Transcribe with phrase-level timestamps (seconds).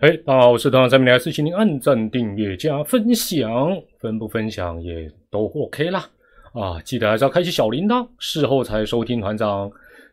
[0.00, 3.50] 哎，大家好，我是团长三米来，是请您按赞、订阅、加分享，
[3.98, 6.08] 分不分享也都 OK 啦。
[6.52, 9.68] 啊，记得还是要开启小铃铛，事后才收听团长。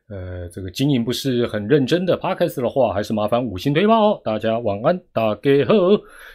[0.10, 4.20] 呃，这个经营不是很认真的 Podcast 的话，还是麻烦五星推吧哦。
[4.24, 5.76] 大家晚安，大家好。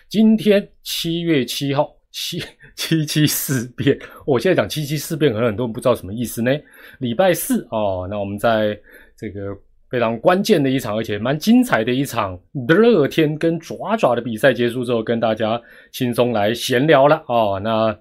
[0.09, 2.41] 今天七月七号，七
[2.77, 3.99] 七七四变。
[4.27, 6.53] 我现在讲七七四变，可能很多人不知道什么意思呢。
[7.01, 8.79] 礼拜四哦，那我们在
[9.17, 9.41] 这个
[9.91, 17.59] 非常关键的一场，而且蛮精彩的一场乐天跟爪爪的比赛结束之后，跟大家轻松来闲聊了啊。
[17.63, 17.99] 那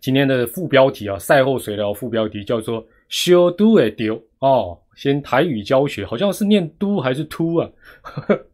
[0.00, 4.78] 今天的副标题啊，赛后随聊副标题叫做“修都会丢”哦。
[4.94, 7.68] 先台语教学，好像是念都还是突啊？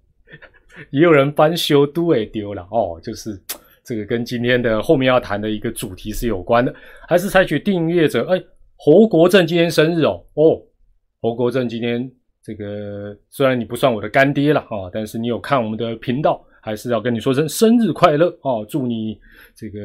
[0.91, 3.39] 也有人翻修都会丢了哦，就是
[3.84, 6.72] 这个跟今天的后面要谈的一个主题是有关的，
[7.06, 8.25] 还是采取订阅者？
[8.31, 8.42] 哎，
[8.77, 10.62] 侯国正今天生日哦哦，
[11.20, 12.11] 侯国正今天
[12.45, 19.19] 这个虽然你不算我的干爹了啊，但是你有看我们的频道，还是要跟你说声生日快乐哦，祝你
[19.57, 19.79] 这个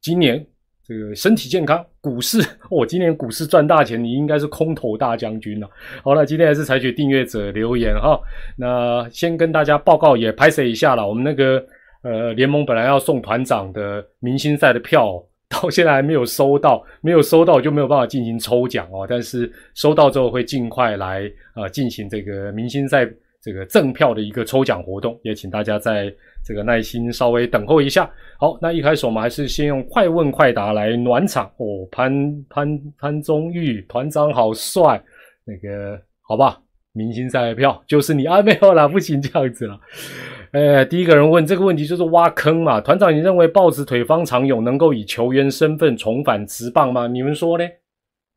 [0.00, 0.44] 今年。
[0.86, 5.66] 这个身体健康，股市，我今年股市赚大钱，你应该是空头大将军了。
[6.02, 8.20] 好了，今天还是采取订阅者留言哈。
[8.58, 11.08] 那先跟大家报告，也拍摄一下了。
[11.08, 11.64] 我们那个
[12.02, 19.06] 呃联盟本来要送团长的明星赛的票，到现在还没有收到，没有收到就没有办法进行抽奖哦。
[19.08, 23.08] 但是收到之后会尽快来呃进行这个明星赛
[23.40, 26.14] 这个赠票的一个抽奖活动，也请大家在。
[26.46, 28.04] 这个耐心稍微等候一下。
[28.38, 31.88] 好，那一开始我们还是先用快问快答来暖场哦。
[31.90, 32.12] 潘
[32.50, 35.02] 潘潘宗玉团长好帅，
[35.46, 36.60] 那个好吧？
[36.94, 38.40] 明星赛的票就是你啊？
[38.40, 39.78] 没有啦，不行这样子了。
[40.52, 42.80] 呃，第一个人问这个问题就是挖坑嘛？
[42.80, 47.06] 团长，你认为豹子腿方长勇能够以球员身份重返职棒吗？
[47.06, 47.64] 你们说呢？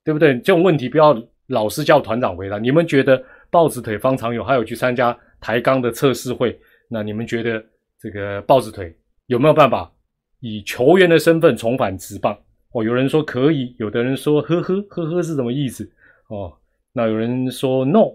[0.04, 0.34] 对不对？
[0.40, 1.16] 这种问题不要
[1.48, 2.60] 老是叫团长回答。
[2.60, 6.60] 你们觉得豹子腿方长勇还有去参加抬杠的测试会？
[6.90, 7.64] 那你们觉得？
[8.00, 9.92] 这个豹子腿有没有办法
[10.40, 12.38] 以球员的身份重返职棒？
[12.72, 15.84] 哦，有人说可以，有的人说呵呵呵呵是什么意思？
[16.28, 16.54] 哦，
[16.94, 18.14] 那有人说 no。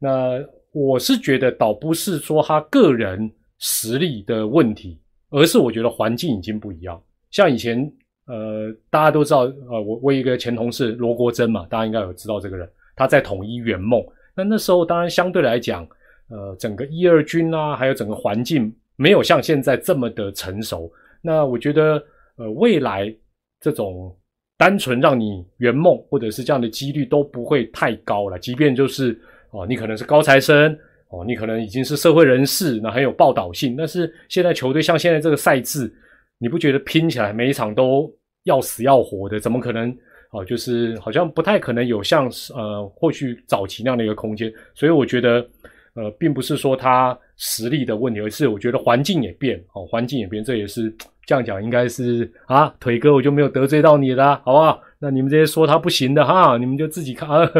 [0.00, 7.00] 那我是觉得倒不是说他个人实力的问题，而是我觉得环境已经不一样。
[7.30, 7.80] 像以前，
[8.26, 14.04] 呃，大家都知道，呃，我我一个前同事罗国珍嘛，大家应该有知道这个人，他在统一圆梦。
[14.34, 15.86] 那那时候当然相对来讲，
[16.28, 18.74] 呃，整个一二军啊，还有整个环境。
[18.96, 22.02] 没有像现在这么的成熟，那我觉得，
[22.36, 23.10] 呃，未来
[23.58, 24.14] 这种
[24.58, 28.38] 单纯让你圆梦或者是这样的几率都不会太高了。
[28.38, 29.18] 即便就是
[29.50, 30.76] 哦，你可能是高材生
[31.08, 33.74] 哦，你可能已经是社会人士，那很有报道性。
[33.76, 35.92] 但是现在球队像现在这个赛制，
[36.38, 38.12] 你不觉得拼起来每一场都
[38.44, 39.38] 要死要活的？
[39.40, 39.94] 怎么可能
[40.32, 40.44] 哦？
[40.44, 44.52] 就是好像不太可能有像呃，或许早期那样的一个空间。
[44.74, 45.46] 所以我觉得。
[45.94, 50.88] 呃，并不是说他实力的问题，而是我觉得环境也变，哦，环境也变，这也是
[51.26, 54.80] 这样讲，应该是啊，腿哥我就没有得罪到你了，好不好？
[55.00, 57.52] 那你们这些说他不行的哈，你们就自己看啊。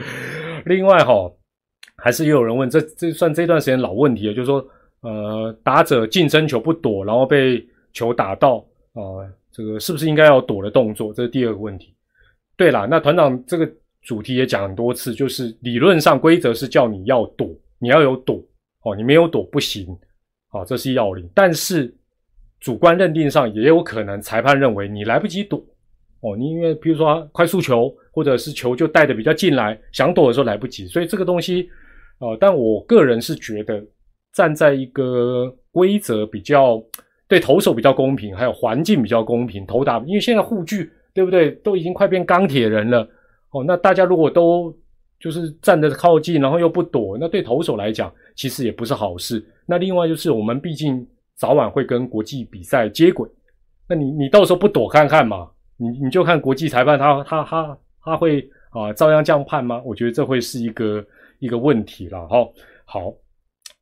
[0.66, 1.32] 另外哈，
[2.02, 4.66] 还是也有人问，这这算这段时间老问题了，就是说，
[5.02, 8.64] 呃，打者近身球不躲，然后被球打到，
[8.94, 11.12] 啊，这个是不是应该要躲的动作？
[11.12, 11.94] 这是第二个问题。
[12.56, 13.70] 对了，那团长这个
[14.02, 17.48] 主题也讲很多次，就是理论上规则是叫你要躲。
[17.80, 18.42] 你要有躲
[18.82, 19.86] 哦，你没有躲不行，
[20.48, 21.30] 好，这是要领。
[21.32, 21.94] 但是
[22.58, 25.64] 主观认定上也有可能，裁判认为你来不及躲
[26.18, 31.70] 哦，你因为比如说快速球或者是球就带的比较近来，想躲的时候来不及，所以这个东西，
[32.18, 33.84] 呃，但我个人是觉得
[34.32, 36.82] 站在一个规则比较
[37.26, 43.08] 对投手比较公平，还有环境比较公平，投打，因为现在护具对不对，都已经快变钢铁人了
[43.50, 44.76] 哦，那大家如果都。
[45.20, 49.44] 就是站得靠近，然后又不躲，那对投手来讲其实也不是好事。
[49.66, 51.04] 那另外就是我们毕竟
[51.34, 53.28] 早晚会跟国际比赛接轨，
[53.88, 55.48] 那你你到时候不躲看看嘛？
[55.76, 59.82] 你你就看国际裁判他他他他会啊照样这样判吗？
[59.84, 61.04] 我觉得这会是一个
[61.38, 62.46] 一个问题了哈。
[62.84, 63.12] 好，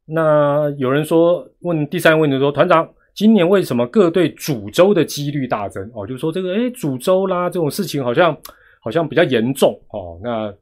[0.05, 5.91] 那有人说问第三个问题说，团长今年为什么各队主州的几率大增？
[5.95, 8.37] 哦，就是说这个诶主州啦这种事情好像
[8.81, 10.19] 好像比较严重哦。
[10.23, 10.53] 那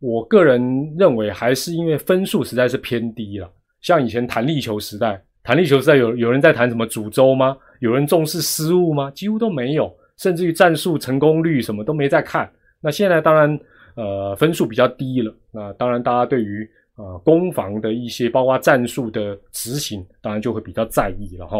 [0.00, 3.50] 我个人认为，还是因为分数实在是偏低了。
[3.80, 7.56] 像以前弹力球时代，弹力球时代有有人在谈什么主周吗？
[7.80, 9.10] 有人重视失误吗？
[9.12, 12.50] 几乎都没有，甚至于战术成功率什么都没在看。
[12.80, 13.58] 那现在当然，
[13.96, 15.34] 呃，分数比较低了。
[15.50, 21.58] 那当然，大家对于呃攻防的一些，包括战术的执行，当然就会比较在意了哈。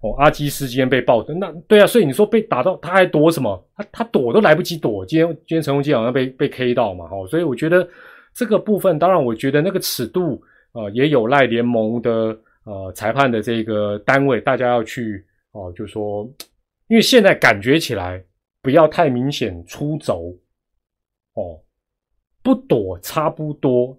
[0.00, 3.66] 哦，阿基斯今天被爆的，那对啊，所以你说被打到，他还躲什么？
[3.76, 5.04] 他他躲都来不及躲。
[5.06, 7.88] 今天今天陈宏基好像被被 K 到嘛，哈，所以我觉得
[8.34, 10.42] 这个部分，当然我觉得那个尺度
[10.72, 16.28] 啊，也有赖联盟的呃裁判的这个单位，大家要去哦，就说，
[16.88, 18.22] 因为现在感觉起来
[18.60, 20.36] 不要太明显出轴
[21.32, 21.58] 哦，
[22.44, 23.98] 不躲差不多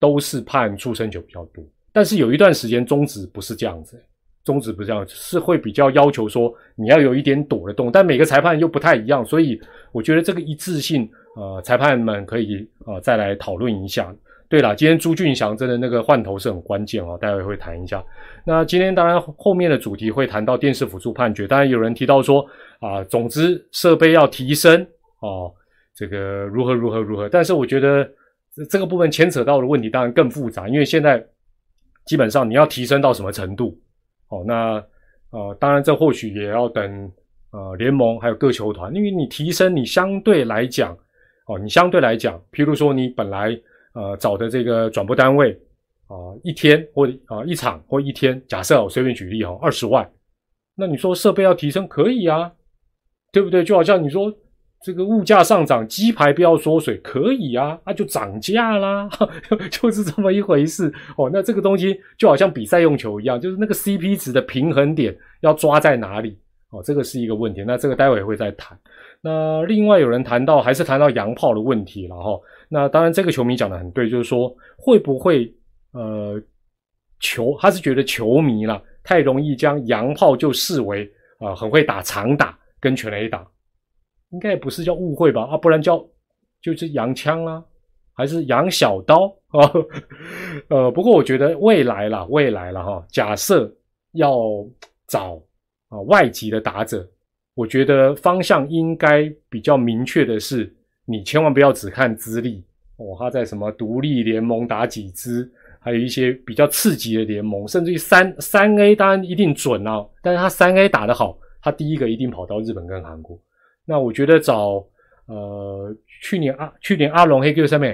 [0.00, 1.62] 都是判出生球比较多，
[1.92, 4.02] 但是有一段时间中止不是这样子。
[4.44, 9.56] 中指不是这样，是会比较要求说你要有一点躲得动，但每个裁判又不太一样，所以
[9.92, 14.12] 我觉得这个一致性，呃，裁判们可以呃再来讨论一下。
[14.48, 18.04] 对了，今天朱俊祥真的那个换头是很关键哦，待会会谈一下。
[18.44, 22.44] 那今天当然后面的主题会谈到电视辅助判决，当然有人提到说
[22.80, 24.84] 啊，总之设备要提升
[25.20, 25.54] 哦，
[25.94, 28.10] 这个如何如何如何，但是我觉得
[28.70, 31.22] 这个部分牵扯到的问题当然更复杂，因为现在
[32.06, 33.78] 基本上你要提升到什么程度？
[34.28, 34.82] 哦，那
[35.30, 37.12] 呃，当然，这或许也要等
[37.50, 40.96] 呃联盟还有各球团，因为你提升，你相对来讲，
[41.46, 43.58] 哦，你相对来讲，譬如说你本来
[43.94, 45.52] 呃找的这个转播单位
[46.06, 50.10] 啊，一天或啊一场或一天，假设我随便举例哈，二十万，
[50.74, 52.50] 那你说设备要提升可以啊，
[53.30, 53.62] 对不对？
[53.62, 54.34] 就好像你说。
[54.84, 59.08] 这个物价上涨，鸡排不要缩水，可以啊，那就涨价啦，
[59.70, 61.30] 就是这么一回事哦。
[61.32, 66.36] 那这个东西就好像比赛用球一样，就是那个 CP 值的平衡点要抓在哪里
[66.70, 67.62] 哦，这个是一个问题。
[67.64, 68.76] 那这个待会会再谈。
[69.20, 72.40] 那另外有人谈到，还是谈到洋炮的问题了哈。
[72.68, 75.54] 那当然，这个球迷讲的很对，就是说会不会
[75.92, 76.42] 呃
[77.20, 81.08] 球，他是觉得球迷啦太容易将洋炮就视为
[81.38, 83.46] 啊很会打长打跟全垒打。
[84.32, 85.42] 应该也不是叫误会吧？
[85.44, 86.04] 啊，不然叫
[86.60, 87.62] 就是洋枪啦，
[88.14, 89.70] 还是洋小刀啊？
[90.68, 93.06] 呃，不过我觉得未来啦，未来了哈。
[93.08, 93.72] 假设
[94.12, 94.40] 要
[95.06, 95.40] 找
[95.88, 97.06] 啊外籍的打者，
[97.54, 100.74] 我觉得方向应该比较明确的是，
[101.04, 102.64] 你千万不要只看资历
[102.96, 113.38] 哦，他在什么独立联盟打几支，还有一些比较刺激的联盟，甚至于三三 A 当然一定准啊，但是他三 A 打得好，他第一个一定跑到日本跟韩国。
[113.84, 114.84] 那我觉得找
[115.26, 117.86] 呃去年阿去年阿龙黑叫什么？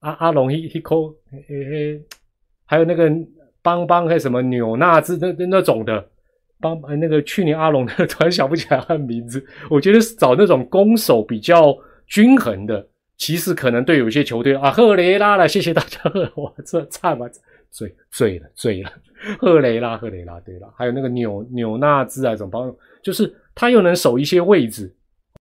[0.00, 2.02] 阿阿龙黑黑扣嘿嘿，
[2.64, 3.10] 还有那个
[3.62, 6.08] 邦邦还什么纽纳兹那那那种的
[6.60, 9.44] 邦那个去年阿龙的 突然想不起来他的名字。
[9.70, 11.76] 我觉得找那种攻守比较
[12.08, 12.84] 均衡的，
[13.16, 16.00] 其实可能对有些球队啊赫雷拉了，谢谢大家，
[16.34, 17.26] 我这差吧
[17.70, 18.92] 醉醉了醉了，
[19.38, 22.74] 赫雷拉赫雷拉对了，还有那个纽纽纳兹啊，怎么帮？
[23.04, 24.92] 就是他又能守一些位置。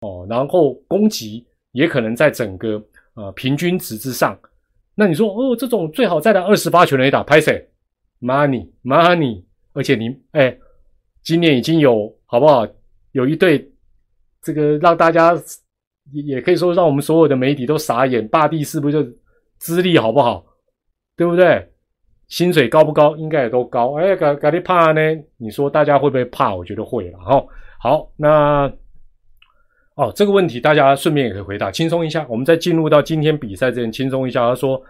[0.02, 2.84] 哦，然后攻击也可能在整个
[3.14, 4.38] 呃平均值之上。
[4.96, 7.66] 那你说哦，这种最好再来二十八球雷打拍谁
[8.20, 9.44] ？Money Money，
[9.74, 10.58] 而且你哎，
[11.24, 12.68] 今年已经有好不好？
[13.12, 13.72] 有一对
[14.42, 15.34] 这个让大家
[16.12, 18.28] 也也可以说让我们所有的媒体都傻眼。
[18.28, 19.12] 霸地是不是就
[19.60, 20.44] 资历好不好？
[21.16, 21.68] 对不对？
[22.28, 23.16] 薪水高不高？
[23.18, 23.94] 应该也都高。
[24.00, 25.02] 哎，嘎嘎你怕呢？
[25.38, 26.56] 你说大家会不会怕？
[26.56, 27.46] 我觉得会了哈。
[27.80, 28.72] 好，那。
[30.02, 32.26] 哦，这个问题大家顺便也可以回答，轻松一下。
[32.28, 34.50] 我们在进入到今天比赛之前，轻松一下。
[34.50, 34.82] 他说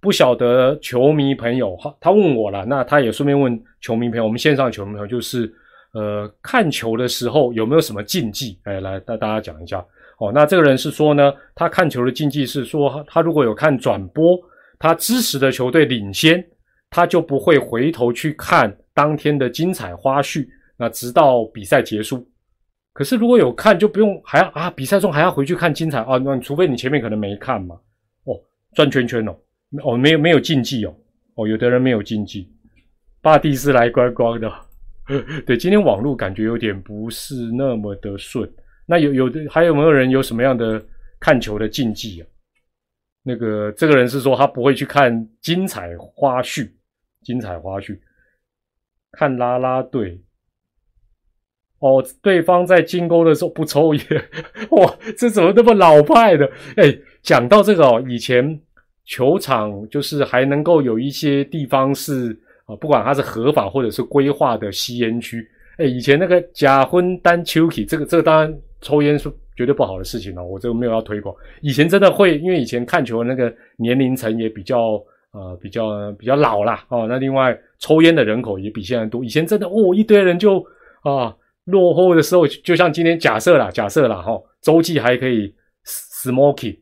[0.00, 5.52] 不晓得球迷朋友，他他问我了，那他也顺便问球迷朋友，我们线上球迷朋友就是
[5.92, 8.60] 呃，看球的时候有没有什么禁忌？
[8.62, 9.84] 哎，来带大家讲一下。
[10.20, 14.38] 哦，那这个人是说呢，他看球的禁忌是说，他如果有看转播，
[14.78, 16.46] 他支持的球队领先，
[16.90, 20.46] 他就不会回头去看当天的精彩花絮，
[20.76, 22.24] 那直到比赛结束。
[22.92, 26.18] 可是如果有看就不用还要啊，比赛中还要回去看精彩啊？
[26.18, 27.78] 那除非你前面可能没看嘛。
[28.24, 28.38] 哦，
[28.74, 29.36] 转圈圈哦，
[29.84, 30.94] 哦没有没有禁忌哦，
[31.36, 32.52] 哦有的人没有禁忌，
[33.22, 34.52] 巴蒂斯来观光的。
[35.46, 38.48] 对，今天网络感觉有点不是那么的顺。
[38.86, 40.84] 那有有的还有没有人有什么样的
[41.18, 42.26] 看球的禁忌啊？
[43.22, 46.70] 那个这个人是说他不会去看精彩花絮，
[47.22, 47.98] 精彩花絮，
[49.12, 50.20] 看拉拉队。
[51.80, 54.04] 哦，对方在进攻的时候不抽烟，
[54.72, 56.48] 哇，这怎么那么老派的？
[56.76, 58.60] 哎，讲到这个哦，以前
[59.06, 65.42] 球场就是还能够有一些地方是啊，不管它是合法或者是规划的吸烟区。
[65.78, 71.34] 哎，以前那个假婚单秋体，这个这个当然抽烟是绝对不好的事情哦，我这个没有要推广。
[71.62, 79.24] 以前真的会，因为以前看球的那个年龄层也比较呃比较比较老啦哦，那另外抽烟的人口也比现在多。
[79.24, 80.62] 以前真的哦，一堆人就
[81.00, 81.34] 啊。
[81.70, 85.54] 落后的时候，就像今天假设啦，假设啦，哈，洲际还可以
[85.86, 86.76] smoking，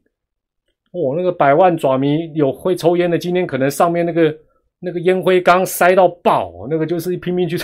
[0.92, 4.34] 哦，那个百万爪迷有会抽烟的，今天可能上面那个
[4.80, 7.56] 那个烟灰缸塞到爆，那个就是拼命去，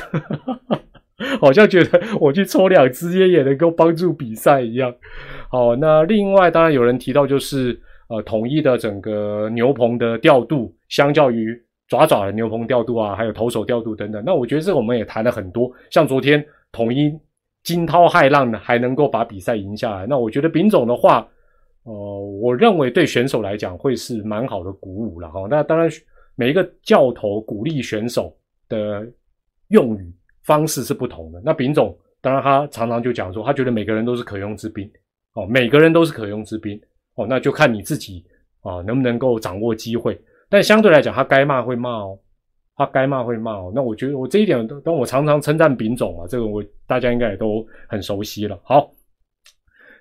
[1.41, 4.95] 好像觉得我去抽两支烟也能够帮助比赛一样。
[5.51, 11.57] 好，那另外当然有人提到，就是呃，统一的整个牛棚的调度，相较于
[11.89, 14.23] 爪爪的牛棚调度啊，还有投手调度等等。
[14.27, 17.17] 那我觉得这我们也谈了很多，像昨天统一
[17.63, 20.07] 惊涛骇浪的，还能够把比赛赢下来。
[20.07, 21.27] 那我觉得丙总的话，
[21.85, 21.93] 呃，
[22.43, 25.47] 我认为对选手来讲会是蛮好的鼓舞了哈。
[25.49, 25.89] 那当然，
[26.35, 28.37] 每一个教头鼓励选手
[28.69, 29.07] 的
[29.69, 30.13] 用语
[30.43, 31.41] 方式是不同的。
[31.45, 34.91] 那丙总当然他常常就讲说，他觉得每个人都是可用之兵
[35.35, 36.79] 哦，每个人都是可用之兵
[37.15, 38.25] 哦，那就看你自己
[38.63, 40.21] 啊能不能够掌握机会。
[40.51, 42.19] 但相对来讲，他该骂会骂哦，
[42.77, 43.73] 他该骂会骂哦。
[43.75, 48.59] 那我觉得我这一点，但我常常称赞丙总啊，这个我大家应该也都很熟悉了。
[48.65, 48.91] 好，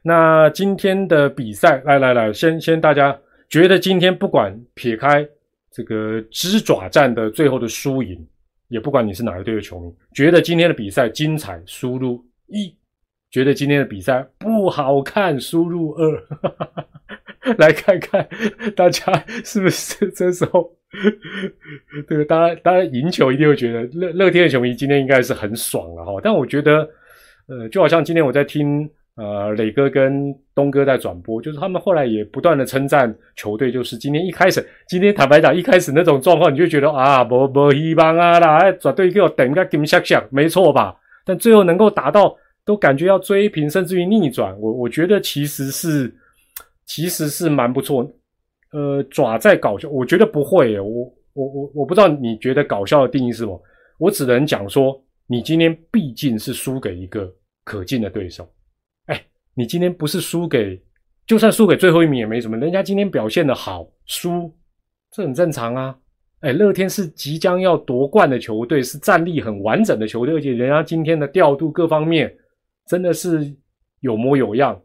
[0.02, 3.18] 那今天的比赛，来来来，先先大家
[3.50, 5.28] 觉得今天不管撇开
[5.72, 8.28] 这个鸡爪战的最后的输赢，
[8.68, 12.76] 也不管你是哪一队的球迷，觉得今天的比赛精彩，输入一；
[13.32, 16.28] 觉得今天的比赛不好看，输入二。
[17.58, 18.28] 来看看
[18.76, 20.70] 大家是不是这时候，
[22.08, 26.20] 这个当然当然赢球一定会觉得乐乐天的球迷今天应该是很爽了哈。
[26.24, 26.88] 但我觉得，
[27.48, 40.96] 呃，就好像今天我在听呃磊哥跟东哥在转播，就是他们后来也不断的称赞球队，就是今天一开始，今天坦白讲一开始那种状况，你就觉得啊，不不希望啊啦，转队给我等个 game 下下，没错吧？
[41.26, 46.14] 但最后能够达到，都感觉要追平，甚至于逆转，我我觉得其实是。
[46.86, 48.06] 其实是蛮不错，
[48.72, 53.62] 呃，爪在搞笑，我觉得不会，我我我我不知道你觉得搞笑的定义是什么，
[53.98, 58.48] 我只能讲说，你今天毕竟是输给一个可敬的对手，
[59.06, 59.24] 哎，
[59.54, 60.82] 你今天不是输给，
[61.26, 64.54] 就算输给最后一名也没什么，人家今天表现的好，输
[65.12, 65.98] 这很正常啊，
[66.42, 72.36] 哎，乐天是即将要夺冠的球队，是战力很完整的球队，而且人家今天的调度各方面
[72.88, 73.56] 真的是
[74.02, 74.80] 有模有样。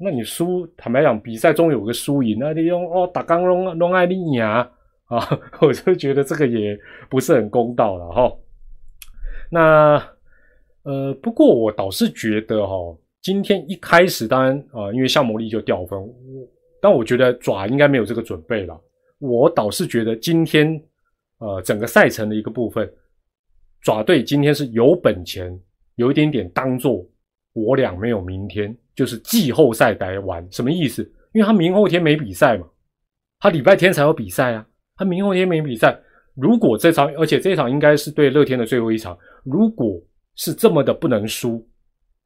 [0.00, 4.70] 那你输，坦白讲，比赛中有个输赢，那你用哦打刚弄弄爱你呀
[5.06, 5.18] 啊，
[5.60, 6.78] 我就觉得这个也
[7.10, 8.32] 不是很公道了哈。
[9.50, 10.02] 那
[10.84, 12.74] 呃，不过我倒是觉得哈，
[13.22, 15.98] 今天一开始当然啊，因为向魔力就掉分，
[16.80, 18.80] 但我觉得爪应该没有这个准备了。
[19.18, 20.80] 我倒是觉得今天
[21.38, 22.88] 呃整个赛程的一个部分，
[23.80, 25.58] 爪队今天是有本钱，
[25.96, 27.04] 有一点点当做
[27.64, 28.76] 我俩没有明天。
[28.94, 31.02] 就是季后赛来玩，什么意思？
[31.32, 32.66] 因为他明后天没比赛嘛，
[33.38, 35.96] 他礼拜天才有比赛啊，他明后天没比赛。
[36.34, 40.00] 如果这场，而且这场应该是对乐天的最后一场，如果
[40.34, 41.64] 是这么的不能输，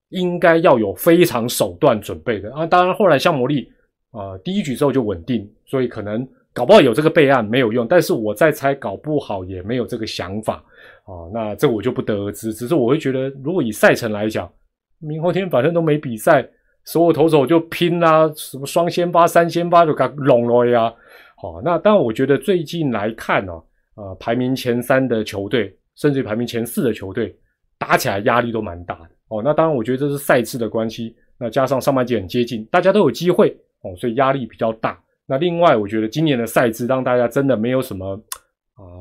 [0.08, 2.66] 应该要有非常手段准备的啊。
[2.66, 3.70] 当然后来像魔力
[4.10, 10.54] 啊，第一局之后就稳定，所以可能搞不好有这个备案没有用，但是我在猜，搞不好也没有这个想法
[11.04, 11.28] 啊。
[11.34, 14.50] 那这我就不得而知，只是我会觉得，如果以赛程来讲，
[15.02, 16.48] 明后天反正都没比赛。
[16.84, 20.92] 所有投手就拼啦，什么双先发、三先发就给拢了呀。
[21.36, 23.52] 好，那当然，我觉得最近来看呢，
[23.94, 27.32] 呃，排名前三的球队，甚至排名前四的球队，
[27.78, 29.10] 打起来压力都蛮大的。
[29.28, 31.14] 哦，那当然，我觉得这是赛制的关系。
[31.38, 35.00] 那加上上半季很接近，大家都有机会哦，所以压力比较大。
[35.24, 38.20] 那另外，我觉得今年的赛制让大家真的没有什么
[38.74, 38.98] 啊，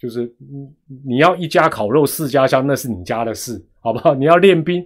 [0.00, 0.66] 就是你
[1.06, 4.14] 你要一家烤肉四家香，那是你家的事，好不好？
[4.14, 4.82] 你要练兵，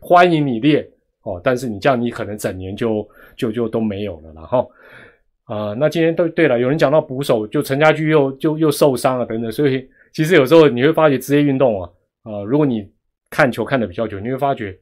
[0.00, 0.88] 欢迎你练。
[1.22, 3.04] 哦，但是你这样，你可能整年就
[3.36, 4.70] 就就都没有了，然后
[5.42, 11.90] 啊，那今天对对了，有人讲到捕手，就陈家驹又就又受伤了等等，所以其实有时候你会发觉职业运动啊，
[12.22, 12.88] 啊，如果你
[13.28, 14.78] 看球看的比较久，你会发觉，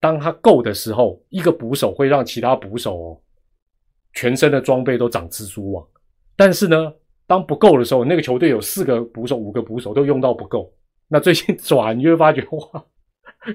[0.00, 3.20] 当他够的时候，一个捕手会让其他捕手哦，
[4.14, 5.86] 全身的装备都长蜘蛛网，
[6.36, 6.90] 但是呢，
[7.26, 10.72] 当不够的时候，那个球队有四个捕手、五个捕手都用到不够，
[11.06, 12.82] 那最近转你会发觉哇。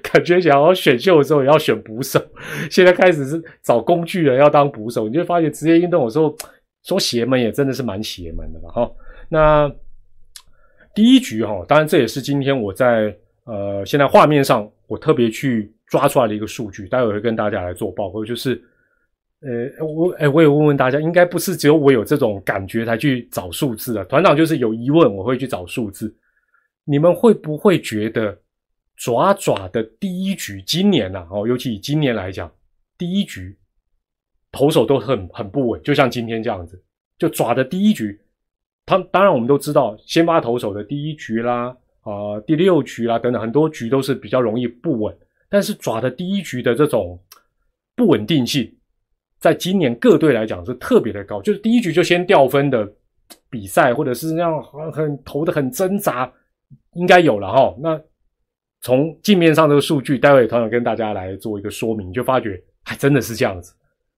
[0.04, 2.22] 感觉想要选秀的时候也要选捕手，
[2.70, 6.36] 现在开始是找工具人要当捕手，你就发现职业运动有时候
[6.84, 8.92] 说邪门也真的是蛮邪门的了哈。
[9.28, 9.72] 那
[10.94, 13.16] 第一局哈，当然这也是今天我在
[13.46, 18.24] 呃现在画面上我特别去抓出来的一个数据，待会会跟大家来做报告。
[18.24, 18.62] 就是
[19.42, 24.04] 呃我哎我也问问大家，应该不是只有我有这种感觉才去找数字啊。
[24.04, 26.16] 团长就是有疑问我会去找数字，
[26.86, 28.38] 你们会不会觉得？
[29.00, 32.52] 爪爪的第一局，今年呐，哦，尤其以今年来讲，
[32.98, 33.58] 第一局
[34.52, 36.84] 投手都很很不稳，就像今天这样子，
[37.18, 38.20] 就爪的第一局，
[38.86, 47.18] 他当然我们都知道，先发投手的第一局啦，啊，第六局啦等等，很多局都是比较容易不稳，但是爪的第一局的这种
[47.96, 48.70] 不稳定性，
[49.40, 52.86] 在今年各队来讲是特别的高，就是第一局就先掉分的
[53.50, 56.30] 比赛，或者是那样很很投的很挣扎，
[56.96, 57.98] 应该有了哈，那。
[58.82, 63.74] 从镜面上这个数据，待会团长跟大家来做一个说明，就发觉还真的是这样子，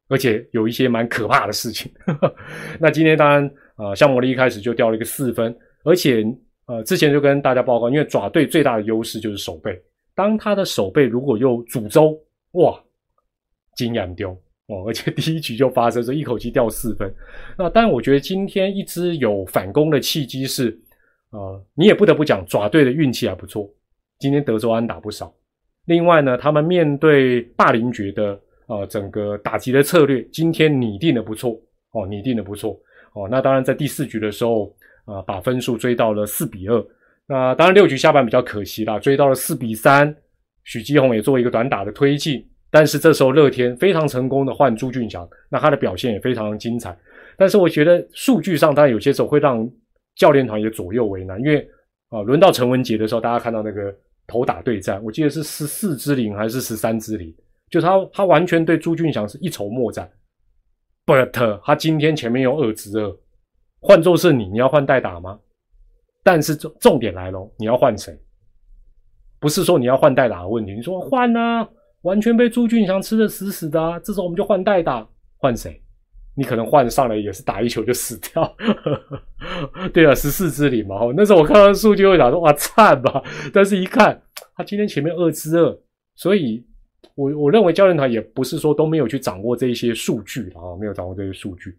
[0.07, 1.91] 而且有一些蛮可怕的事情。
[2.79, 6.23] 那今天当然啊，像魔力一开始就掉了一个四分，而且
[6.67, 9.81] 呃，之前就跟大家报告，因为爪队最大的优势就是手背，
[10.13, 12.17] 当他的手背如果又主周，
[12.51, 12.79] 哇，
[13.75, 14.29] 金眼丢
[14.67, 17.13] 哦，而且第一局就发生，这一口气掉四分。
[17.57, 20.79] 那但，我觉得今天一支有反攻的契机是，
[21.31, 23.69] 呃，你也不得不讲爪队的运气还不错，
[24.21, 25.33] 今天德州安打不少。
[25.85, 31.59] 另外呢，他们面对霸凌爵的呃整个打击的策略，今天拟定的不错
[31.91, 32.79] 哦，拟定的不错
[33.13, 33.27] 哦。
[33.31, 34.71] 那当然在第四局的时候，
[35.05, 36.85] 啊，把分数追到了四比二。
[37.25, 40.15] 那当然六局下半比较可惜啦，追到了四比三。
[40.63, 46.95] 许基宏也做一个短打的推进，但是这时候乐天非常成功的换朱俊祥，那他的表现也非常精彩。
[47.35, 49.67] 但是我觉得数据上当然有些时候会让
[50.15, 51.67] 教练团也左右为难，因为
[52.09, 53.91] 啊，轮到陈文杰的时候，大家看到那个。
[54.31, 57.35] 头打对战，我记得是十四支零还是十三支零，
[57.69, 60.09] 就他他完全对朱俊祥是一筹莫展。
[61.05, 63.17] But 他今天前面有二支二，
[63.81, 65.37] 换做是你，你要换代打吗？
[66.23, 68.17] 但是重重点来了，你要换谁？
[69.39, 71.67] 不是说你要换代打的问题，你说换啊，
[72.03, 75.05] 完全被朱俊祥吃的死死的，这时候我们就换代打，
[75.37, 75.81] 换谁？
[76.41, 78.57] 你可能换上来也是打一球就死掉，
[79.93, 80.95] 对啊，十四支零嘛。
[81.15, 83.21] 那时候我看到数据会想说哇惨吧，
[83.53, 84.19] 但是一看
[84.55, 85.79] 他今天前面二支二，
[86.15, 86.65] 所以
[87.13, 91.77] 我我认为教练团也不是说都没有去掌握这一些数据啊，没有掌握这些数据。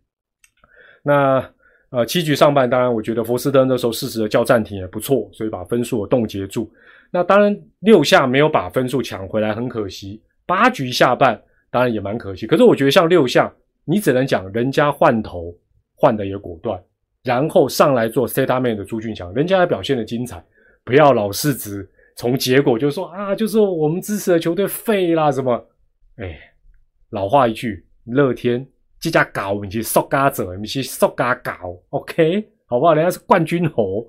[1.03, 1.45] 那
[1.91, 6.73] 呃七局上半，当然我觉得佛斯登那时候适时的叫暂停也不错，所以把分数冻结住。
[7.11, 10.23] 那当然六下没有把分数抢回来，很可惜。
[10.47, 13.53] 八局下半当然也蛮可惜，可是我觉得像六下。
[13.85, 15.55] 你只能讲人家换头
[15.95, 16.81] 换的也果断，
[17.25, 20.45] 然后上来做 C 大妹的朱俊强，人家还表现的精彩，
[20.85, 25.53] 不要老是只从结果就说啊，就是我们支持的球队废啦什么，
[26.17, 26.39] 哎，
[27.11, 28.67] 老话一句，乐天
[29.01, 31.53] 这家搞你去塑嘎者，你去塑嘎搞
[31.91, 32.95] ，OK，好不好？
[32.95, 34.07] 人家是冠军猴。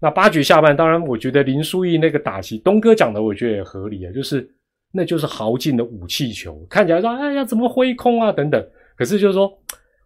[0.00, 4.48] 那八局下半，当然我觉得林书义那个打戏，东哥讲的我觉得也合理啊，就是
[4.92, 8.64] 那就是豪进的武器球，看起来说哎呀怎么挥空啊等等。
[9.02, 9.52] 可是就是说，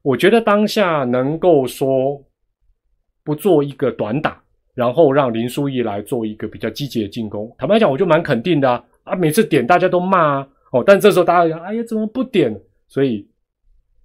[0.01, 2.19] 我觉得当下能够说
[3.23, 7.55] 不做一个短打，然后让林书义来做一个比较积极的进攻。
[7.59, 8.83] 坦白讲，我就蛮肯定的啊！
[9.05, 12.59] 啊，每次点大家都骂啊，哦，但这时候大家讲，哎呀，怎么不点？
[12.89, 13.29] 所以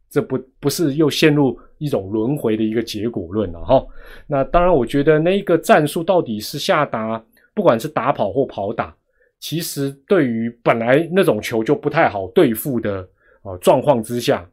[0.09, 3.81] 这不不是又陷入一种轮回的一个结果论了哈。
[4.27, 7.23] 那当然，我觉得那个战术到底是下达，
[7.53, 8.93] 不管是打跑或跑打，
[9.39, 13.07] 其实对于本来那种球就不太好对付的
[13.41, 14.45] 啊状况之下。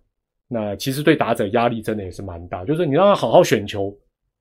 [0.50, 3.94] 那其实对打者压力真的也是蛮大，就是你让他好好选球，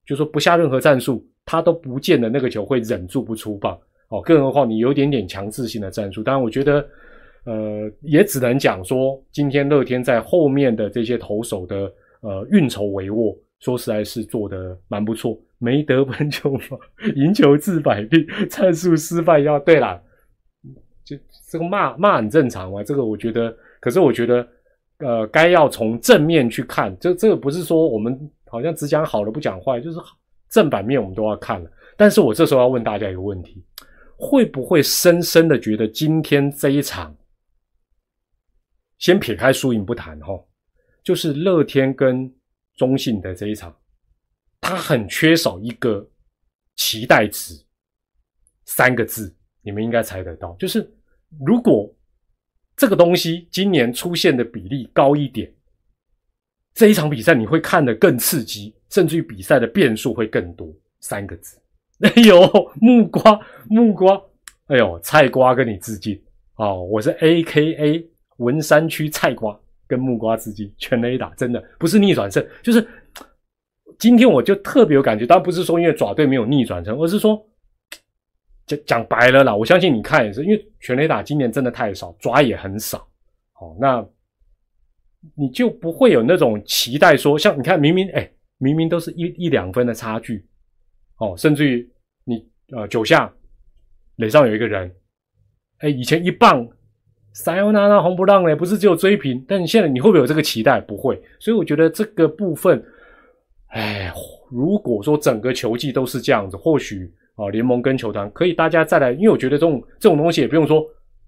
[0.06, 4.22] 就说不下任何战术，他都不见得那个球会忍住不出棒哦。
[4.22, 6.88] 更何况你有点点强制性的战术，当然我觉得，
[7.44, 11.92] 呃，也只能讲说，今天乐天在后面的这些投手的
[12.22, 16.78] 呃运筹帷幄，说实在是做的蛮不错，没得分球嘛，
[17.18, 20.02] 赢球治百病，战术失败要对啦，
[21.04, 21.18] 就
[21.50, 24.48] 这个骂骂很正常嘛，这个我觉得，可是我觉得。
[25.00, 30.00] 呃，该要从正面去看，这这个不是说我们好像只讲好的不讲坏，就是
[30.50, 31.72] 正反面我们都要看了。
[31.96, 33.64] 但是我这时候要问大家一个问题：
[34.18, 37.16] 会不会深深的觉得今天这一场，
[38.98, 40.34] 先撇开输赢不谈哈，
[41.04, 42.34] 就是乐天跟
[42.76, 43.76] 中信的这一场，
[44.60, 46.10] 他很缺少一个
[46.76, 47.54] 期待值，
[48.66, 49.32] 三个字，
[49.62, 50.92] 你们应该猜得到，就是
[51.46, 51.94] 如果。
[52.78, 55.52] 这个东西今年出现的比例高一点，
[56.76, 60.72] 这一场比赛你会看得更刺激，甚至于比赛的变数会更多。
[61.00, 61.60] 三个字，
[62.02, 62.40] 哎呦，
[62.80, 64.22] 木瓜木瓜，
[64.68, 66.20] 哎呦，菜瓜跟你致敬
[66.58, 72.88] 哦，我是 A K A 文山区菜瓜，跟木瓜致敬，全 A 打，真的不是逆转胜，就是
[73.98, 77.44] 今天我就特别有感觉，当然不是说因为爪队没有逆转成，而是说。
[78.68, 82.98] 讲讲白了啦，我相信你看也是，因为全垒打今年真的太少，抓也很少，
[83.62, 84.06] 哦，那
[85.36, 90.46] 你就不会有那种期待说，像你看明明哎，明明都是一一两分的差距，
[91.18, 91.90] 哦，甚至于
[92.26, 93.34] 你呃九下
[94.18, 94.94] 垒上有一个人，
[95.80, 96.68] 哎，以前一棒
[97.34, 100.82] 塞欧娜娜红不让嘞，不是只有追平，但你现在你会不会有这个期待？
[100.82, 102.84] 不会，所以我觉得这个部分，
[103.68, 104.14] 哎，
[104.52, 107.10] 如果说整个球季都是这样子，或许。
[107.38, 110.84] 啊，联盟跟球团可以，大家再来，因为我觉得这种这种东西也不用说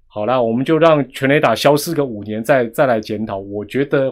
[0.07, 3.37] 好了，我们就让全垒打消失个五年，再再来检讨。
[3.37, 4.11] 我觉得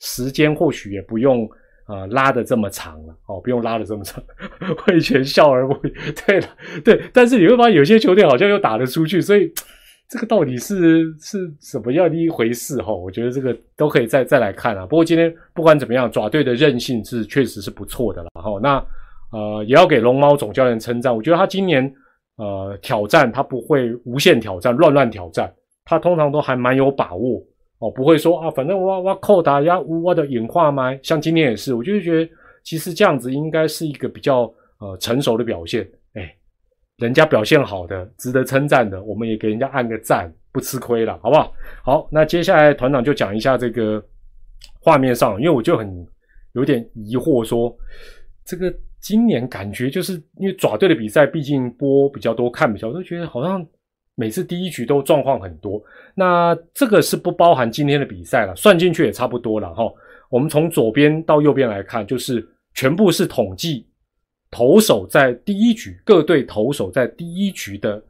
[0.00, 1.48] 时间或许也不用
[1.86, 4.22] 啊拉的这么长了，哦，不用拉的这么长，
[4.84, 5.74] 会全笑而不
[6.26, 6.46] 对了，
[6.84, 7.02] 对。
[7.12, 9.50] 但是你会发现有些球队好像又打得出去，所以
[10.10, 12.92] 这个到底是是什么样的一回事哈？
[12.92, 14.84] 我觉得这个都可以再再来看啊。
[14.84, 18.58] 不过今天不管怎么样，爪队的韧性是确实是不错的了哈。
[18.62, 18.84] 那
[19.32, 21.92] 呃也要给龙猫总教练称赞，我觉得他今年
[22.36, 25.52] 呃挑战他不会无限挑战、乱乱挑战，
[25.84, 27.42] 他通常都还蛮有把握
[27.78, 32.30] 哦，不会说啊反正我我扣打压我的演化麦，像今天也是，我就是觉得
[32.62, 34.42] 其实这样子应该是一个比较
[34.78, 35.88] 呃成熟的表现。
[36.14, 36.34] 哎
[36.98, 41.50] 人家表现好的，值得称赞的，我们也给人家按个赞，不吃亏了，好不好？
[41.82, 44.02] 好，那接下来团长就讲一下这个
[44.82, 46.06] 画面上，因为我就很
[46.52, 47.74] 有点疑惑，说
[48.44, 53.66] 这个今年感觉就是因为爪队的比赛，毕竟播比较多，看比较多，觉得好像
[54.14, 55.82] 每次第一局都状况很多。
[56.14, 59.84] 那这个是不包含今天的比赛了，算进去也差不多了哈。
[60.28, 63.86] 我们从左边到右边来看，就是全部是统计。
[64.52, 68.02] 投手在第一局，各队投手在第一局的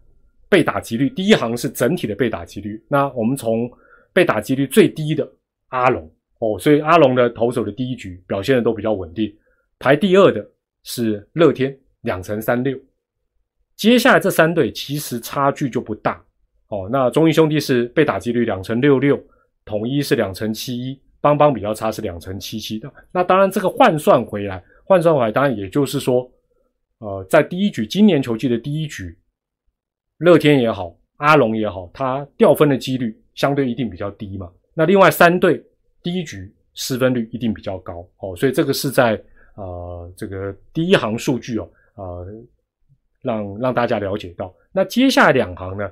[0.49, 2.83] 被打击率，第一行是整体的被打击率。
[2.89, 3.71] 那我们从
[4.11, 5.31] 被打击率最低的
[5.69, 9.31] 阿龙哦，所以阿龙的投手的第一局表现的都比较稳定。
[9.79, 10.43] 排第二的
[10.85, 12.79] 是乐天，两成三六。
[13.77, 16.23] 接下来这三队其实差距就不大
[16.69, 16.89] 哦。
[16.91, 19.19] 那中英兄弟是被打击率两成六六，
[19.65, 22.93] 统一是两成七一，邦邦比较差是两成七七的。
[23.13, 24.63] 那当然这个换算回来。
[24.85, 26.29] 换算回来，当然也就是说，
[26.99, 29.17] 呃，在第一局今年球季的第一局，
[30.19, 34.51] 乐天也好，阿龙也好，他掉分的几率相对一定比较低嘛。
[34.75, 35.65] 那另外三队
[36.03, 39.17] 第一局失分率一定比较高哦，所以这个是在
[39.55, 42.27] 呃这个第一行数据哦，呃
[43.23, 44.55] 让让大家了解到。
[44.73, 45.91] 那接下来两行呢，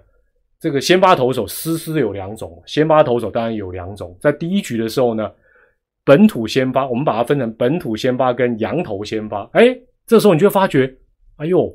[0.61, 5.31] 这个先发投手丝丝有两种，先发投手当然有两种，在第一局的时候呢。
[6.05, 9.43] 本土先发，我们把它分成本土先发跟羊头先发。
[9.53, 10.91] 哎，这时候你就会发觉，
[11.37, 11.71] 哎呦，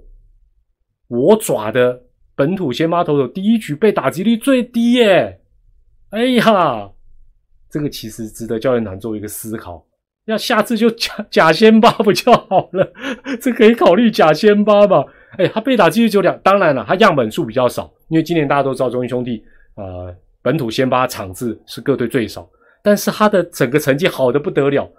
[1.08, 2.02] 我爪的
[2.34, 5.39] 本土先发投手第一局被打击率最低耶！
[6.10, 6.89] 哎呀，
[7.69, 9.86] 这个其实值得教练团做一个思考，
[10.25, 12.93] 要下次就假假先发不就好了？
[13.41, 15.03] 这可以考虑假先发吧？
[15.38, 19.43] 哎，他被打击率就两，当然了，他样本数比较少，因为今年大家都知道中英兄弟，
[19.75, 22.47] 呃，本土先发场次是各队最少。
[22.81, 24.89] 但是他的整个成绩好的不得了，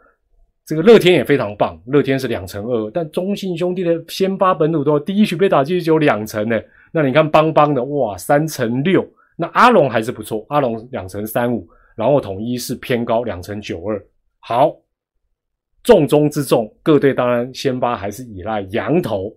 [0.66, 6.60] 这个乐天也非常棒，乐天是两成二，但中信兄弟的先发本土都第一局被打击只有两成呢。
[6.92, 9.06] 那你看邦邦的哇三成六，
[9.36, 14.02] 那阿龙还是不错，阿龙两成三五，然后统一是偏高两成九二。
[14.40, 14.74] 好，
[15.84, 19.32] 重中之重，各队当然先发还是依赖羊头，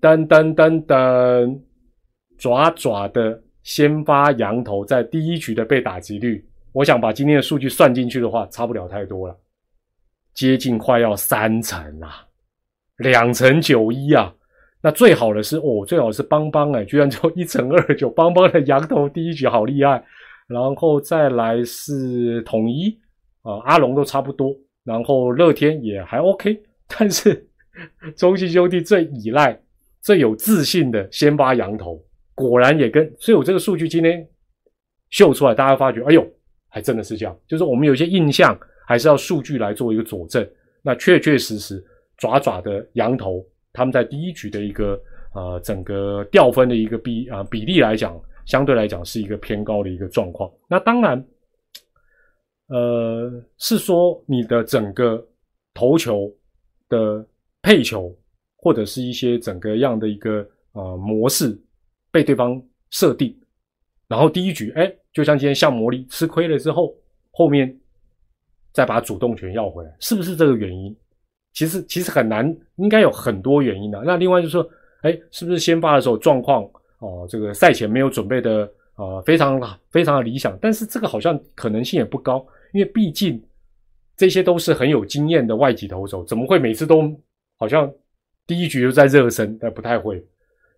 [0.00, 1.58] 噔噔噔噔，
[2.36, 6.44] 爪爪的先发羊头在第一局的被打击率。
[6.72, 9.38] 我想把今天的数据算进去的话，差不了太多了，
[10.34, 12.26] 接近快要三成啊，
[12.98, 14.34] 两成九一啊。
[14.82, 20.04] 那最好的是哦，最好是邦邦哎，居然就一成二九，邦邦的羊头第一局好厉害。
[20.48, 22.90] 然后再来是统一
[23.42, 27.46] 啊，阿龙都差不多，然后乐天也还 OK，但是
[28.16, 29.60] 中信兄弟最依赖、
[30.00, 32.00] 最有自信的先发羊头，
[32.34, 34.26] 果然也跟，所以我这个数据今天
[35.10, 36.24] 秀出来，大家发觉，哎呦。
[36.74, 40.44] 还真的是这样，就是我们有些印象，还是要数据来做一个佐证。
[40.82, 41.80] 那确确实实，
[42.16, 45.00] 爪爪的羊头，他们在第一局的一个
[45.36, 50.50] 呃整个掉分的一个比啊比例来讲，相对来讲是一个偏高的一个状况。
[50.68, 51.24] 那当然，
[52.68, 55.24] 呃，是说你的整个
[55.72, 56.32] 投球
[56.88, 57.24] 的
[57.62, 58.14] 配球，
[58.56, 61.58] 或者是一些整个样的一个呃模式
[62.10, 63.36] 被对方设定，
[64.08, 64.92] 然后第一局哎。
[65.14, 66.92] 就像今天像魔力吃亏了之后，
[67.30, 67.72] 后面
[68.72, 70.92] 再把主动权要回来，是不是这个原因？
[71.52, 72.44] 其实其实很难，
[72.78, 74.02] 应该有很多原因的。
[74.04, 74.68] 那另外就是说，
[75.02, 79.60] 哎，是不是先发的时候状况哦，这个赛前没有准备的啊，非常
[79.92, 80.58] 非常的理想？
[80.60, 83.40] 但是这个好像可能性也不高，因为毕竟
[84.16, 87.08] 这些都是很有经验的外籍投手，怎么会每次都
[87.56, 87.90] 好像
[88.48, 89.56] 第一局就在热身？
[89.58, 90.22] 但不太会。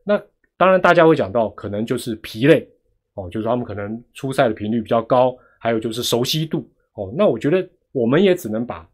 [0.04, 0.22] 那
[0.58, 2.68] 当然大家会讲到，可能就是疲累。
[3.14, 6.70] 哦，就是他们可能出赛的频率比较高，还有就是熟悉度。
[6.96, 8.86] 哦，那我觉得我们也只能把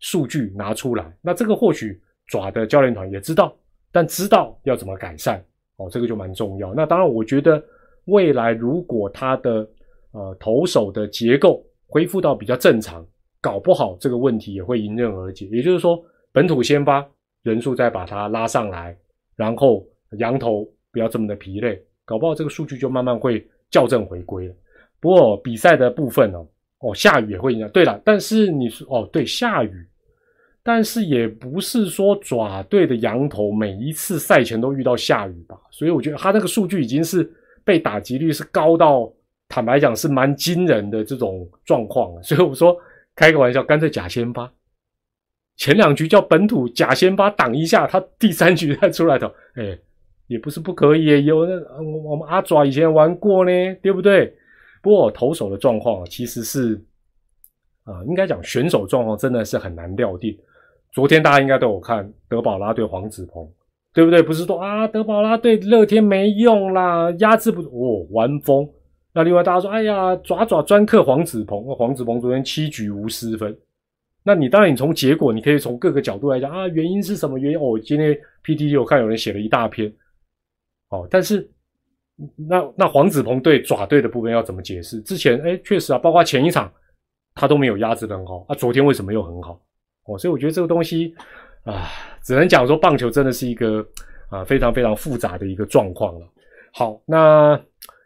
[0.00, 1.16] 数据拿出来。
[1.22, 3.56] 那这个或许爪的教练团也知道，
[3.90, 5.42] 但知道要怎么改善。
[5.76, 6.74] 哦，这个就蛮重要。
[6.74, 7.62] 那当然，我觉得
[8.04, 9.66] 未来如果他的
[10.10, 13.04] 呃投手的结构恢复到比较正常，
[13.40, 15.46] 搞不好这个问题也会迎刃而解。
[15.52, 17.06] 也就是说，本土先发
[17.42, 18.96] 人数再把它拉上来，
[19.36, 19.84] 然后
[20.18, 23.46] 羊头不要这么的疲累，搞不好这个数据就慢慢会。
[23.72, 24.54] 校正回归了，
[24.98, 26.44] 不过比赛的部分哦，
[26.80, 27.70] 哦下雨也会影响。
[27.70, 29.86] 对了，但是你说哦对下雨，
[30.60, 35.56] 但是也不是说爪队的羊头每一次赛前都遇到下雨吧？
[35.70, 39.08] 所以我觉得他那个数据已经是被打击率是高到
[39.50, 42.74] 坦白讲是蛮惊人的这种状况， 所以我说
[43.14, 44.50] 开个玩笑，干脆假先发，
[45.56, 49.78] 前两局叫本土假先发挡一下，他第三局再出来投， 哎，
[50.28, 53.50] 也不是不可以，有那我我们阿爪以前玩过呢，
[53.82, 54.32] 对不对？
[54.80, 56.80] 不过投手的状况其实是
[57.84, 60.34] 啊，应该讲选手状况真的是很难料定。
[60.92, 63.46] 昨天大家应该都有看德保拉对黄子鹏。
[63.92, 64.22] 对不对？
[64.22, 68.64] 不是说啊，德保拉对乐天没用啦，压制不哦，玩疯。
[69.12, 73.56] 那另外大家说，哎呀，爪爪专克黄子鹏，黄子鹏昨天七局无失分。
[74.22, 77.58] 那你当然，你从结果，你可以从各个角度来讲啊，原因是什么原因？
[77.58, 79.92] 哦，今天 P T T 我看有人写了一大篇。
[80.90, 81.48] 哦，但是
[82.36, 85.00] 那那黄子鹏对爪队的部分要怎么解释？
[85.00, 86.70] 之前哎，确实啊，包括前一场
[87.34, 89.60] 他都没有压制的很好，啊，昨天为什么又很好？
[90.04, 91.14] 哦，所以我觉得这个东西。
[91.62, 91.90] 啊，
[92.22, 93.86] 只能讲说棒球真的是一个
[94.30, 96.26] 啊非常非常复杂的一个状况了。
[96.72, 97.60] 好，那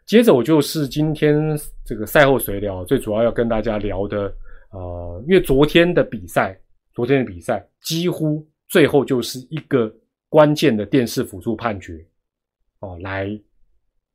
[0.05, 1.35] 接着我就是今天
[1.83, 4.33] 这个赛后随聊，最主要要跟大家聊的
[4.71, 6.57] 呃，因为昨天的比赛，
[6.93, 9.91] 昨天的比赛几乎最后就是一个
[10.29, 12.05] 关键的电视辅助判决
[12.79, 13.29] 哦，来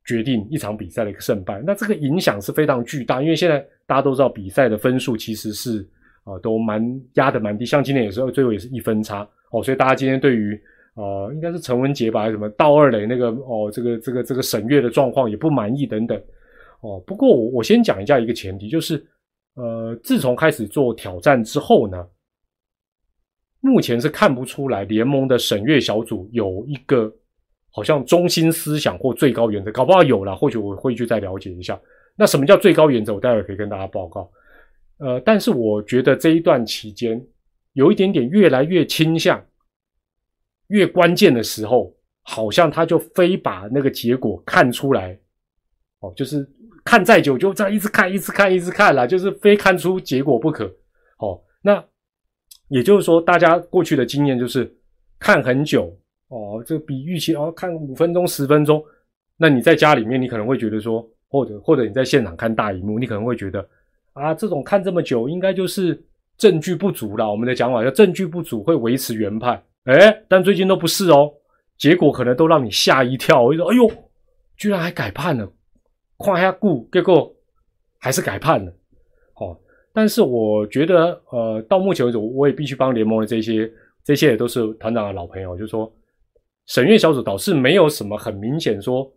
[0.05, 1.62] 决定一场比赛的一个胜败。
[1.66, 5.88] 那这个影响是非常巨大，因为现在大家都知道比赛的分数其实是。
[6.22, 10.55] 啊，都蛮压的蛮低，像今天也是最后也是一分差哦，所以大家今天对于
[11.00, 16.20] 呃应该是陈文杰吧，还是什么道二垒那个哦，这个这个这个审阅的状况也不满意等等
[16.82, 17.02] 哦。
[17.06, 19.02] 不过我我先讲一下一个前提，就是
[19.54, 22.06] 呃自从开始做挑战之后呢，
[23.60, 27.12] 目前是看不出来联盟的审阅小组有一个
[27.70, 31.80] 好像中心思想或最高原则，搞不好有了，或许我会去再了解一下。
[32.16, 33.14] 那什么叫最高原则？
[33.14, 34.30] 我待会可以跟大家报告。
[34.98, 37.24] 呃，但是我觉得这一段期间
[37.72, 39.42] 有一点点越来越倾向，
[40.70, 45.16] 越关键的时候，好像他就非把那个结果看出来，
[46.00, 46.48] 哦，就是
[46.85, 50.64] 看再久就这样一直看，一直看，一直看了，就是非看出结果不可。
[51.18, 51.85] 哦，那
[52.68, 54.72] 也就是说，大家过去的经验就是
[55.18, 55.96] 看很久，
[56.28, 58.83] 哦，这比预期哦看五分钟、十分钟，
[59.37, 63.68] 那你在家里面，你可能会觉得说，或者或者你在现场看大荧幕，你可能会觉得。
[64.12, 65.98] 啊，这种看这么久，应该就是
[66.37, 67.30] 证据不足了。
[67.30, 71.33] 我们的讲法叫证据不足会维持原判，哎，但最近都不是哦，
[71.79, 73.43] 结果可能都让你吓一跳。
[73.43, 73.90] 我就说，哎呦，
[74.57, 75.51] 居然还改判了，
[76.19, 77.35] 看一下故，结果
[77.99, 78.73] 还是改判了。
[79.37, 79.59] 哦，
[79.93, 83.71] 但是我觉得，呃，到目前为止，我也必须帮联盟的这些，
[84.05, 85.93] 这些也都是团长的老朋友，就说，
[86.66, 89.11] 审阅小组倒是没有什么很明显说，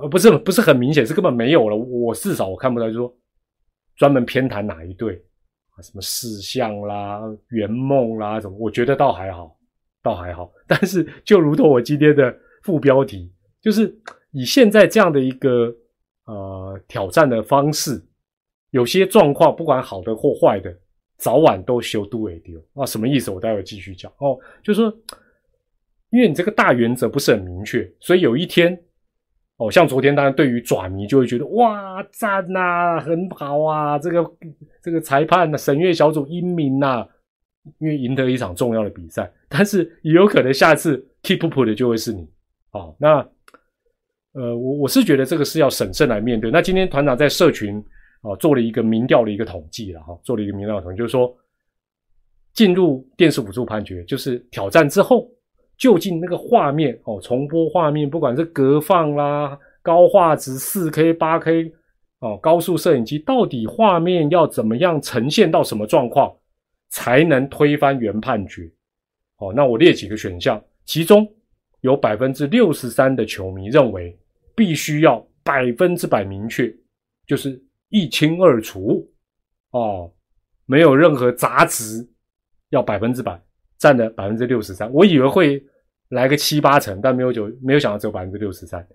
[0.00, 1.76] 呃，不是不是很明显，是根本没有了。
[1.76, 3.14] 我至少我看不到，就说。
[3.96, 5.22] 专门偏袒哪一队
[5.76, 5.82] 啊？
[5.82, 8.56] 什么事项啦、圆梦啦，什么？
[8.58, 9.54] 我觉得倒还好，
[10.02, 10.50] 倒还好。
[10.66, 13.94] 但是就如同我今天的副标题，就是
[14.32, 15.74] 以现在这样的一个
[16.26, 18.02] 呃挑战的方式，
[18.70, 20.74] 有些状况不管好的或坏的，
[21.16, 22.86] 早晚都修都会丢啊。
[22.86, 23.30] 什么意思？
[23.30, 24.38] 我待会继续讲哦。
[24.62, 24.96] 就是说，
[26.10, 28.80] 因为你这个大原则不是很明确，所以有一天。
[29.62, 34.24] 哦，像昨天，当然对于爪迷就会觉得哇赞呐，很好啊，这个
[34.82, 37.06] 这个裁判审阅小组英明呐，
[37.78, 39.30] 因为赢得一场重要的比赛。
[39.48, 42.28] 但是也有可能下次 keep up 的就会是你。
[42.72, 43.16] 哦，那
[44.32, 46.50] 呃，我我是觉得这个是要审慎来面对。
[46.50, 47.76] 那今天团长在社群
[48.22, 51.36] 啊做了一个民调的一个统计了哈，做了一个民调统计，就是说
[52.52, 55.30] 进入电视辅助判决，就是挑战之后。
[55.76, 61.72] 就近那个画面哦，重播画面，不管是隔放啦、高画质、四 K、八 K
[62.18, 66.30] 哦，高速摄影机，到底画面要怎么样呈现到什么状况，
[66.90, 68.70] 才能推翻原判决？
[69.38, 71.26] 哦，那我列几个选项，其中
[71.80, 74.16] 有百分之六十三的球迷认为
[74.54, 76.70] 必须要百分之百明确，
[77.26, 79.10] 就是一清二楚
[79.70, 80.12] 哦，
[80.66, 82.06] 没有任何杂质，
[82.68, 83.40] 要百分之百。
[83.78, 85.64] 占了百分之六十三，我以为会
[86.10, 88.86] 来个七八成，但没有九，没有想到只有百分之六十三。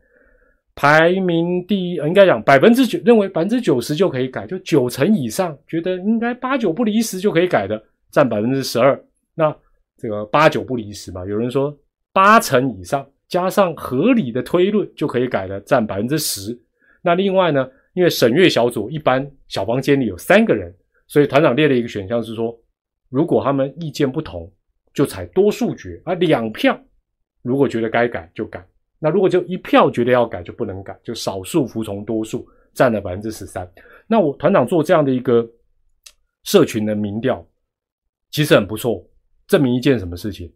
[0.76, 9.02] 排名第一，应该讲百分之九，认为百分之九十就可以改，就九成以上觉得应该八九不离十就可以改的，占百分之十二。
[9.34, 9.56] 那
[9.98, 11.76] 这个八九不离十嘛，有人说
[12.12, 16.58] 八成以上加上合理的推论就可以改的，占百分之十。
[17.02, 20.74] 那另外呢，因为审阅小组一般小房间里有三个人，
[21.08, 22.56] 所以团长列了一个选项是说，
[23.10, 24.52] 如果他们意见不同。
[24.94, 26.80] 就采多数决，而两票
[27.42, 28.66] 如果觉得该改就改，
[29.06, 33.72] 那如果就一票觉得要改就不能改，就少数服从多数，占了百分之十三。
[34.08, 35.48] 那我团长做这样的一个
[36.44, 37.48] 社群的民调，
[38.32, 39.08] 其实很不错，
[39.46, 40.52] 证明一件什么事情？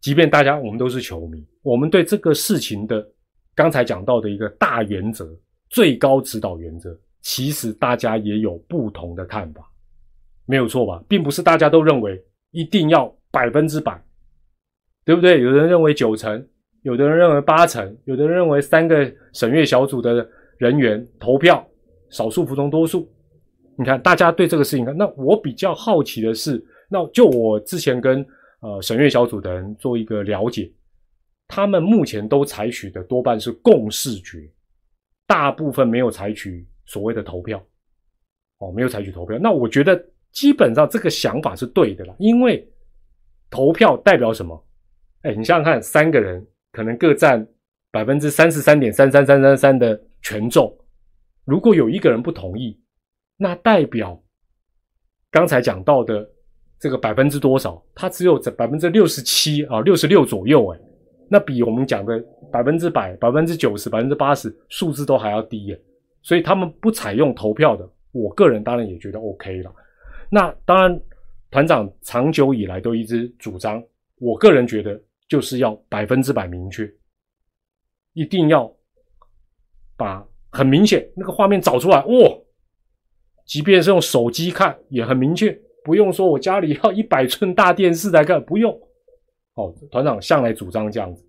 [0.00, 3.04] 即便大家我们都是球迷，我们对这个事情的
[3.52, 5.28] 刚才讲到的一个大原则、
[5.68, 9.68] 最高指导原则其实大家也有不同的看法，
[10.46, 11.02] 没有错吧？
[11.08, 14.00] 并不是大家都认为一定要百分之百，
[15.04, 15.40] 对不对？
[15.40, 16.48] 有人认为九成，
[16.82, 21.66] 有的人认为八成，有的人认为三个审阅小组的人员投票，
[22.10, 23.08] 少数服从多数。
[23.78, 28.24] 你看，大家对这个事情，那我比较好奇的是，那就我之前跟
[28.60, 30.70] 呃审阅小组的人做一个了解，
[31.48, 34.38] 他们目前都采取的多半是共视觉，
[35.26, 37.64] 大部分没有采取所谓的投票，
[38.58, 39.38] 哦，没有采取投票。
[39.38, 40.00] 那我觉得
[40.32, 42.68] 基本上这个想法是对的啦，因为
[43.48, 44.62] 投票代表什么？
[45.22, 47.46] 哎，你想想看，三个人可能各占
[47.90, 50.74] 百分之三十三点三三三三三的权重，
[51.44, 52.78] 如果有一个人不同意。
[53.36, 54.22] 那代表
[55.30, 56.28] 刚才讲到的
[56.78, 57.82] 这个百分之多少？
[57.94, 60.80] 它只有在百分之六十七啊，六十六左右哎，
[61.28, 65.80] 那比我们讲的百分之百、百分之九十、百分之八十数字都还要低耶。
[66.22, 69.74] 所以他们不采用投票的，我个人当然也觉得 OK 了。
[70.30, 71.00] 那当然，
[71.50, 73.82] 团长长久以来都一直主张，
[74.20, 75.00] 我个人觉得
[75.32, 76.86] 就是要百分之百明确，
[78.12, 78.70] 一定要
[79.96, 82.12] 把很明显那个画面找出来哇。
[83.46, 88.78] 即便是用手机看也很明确，不用说我家里要一百寸大电视来看，不用。
[89.54, 91.24] 哦，团长向来主张这样子。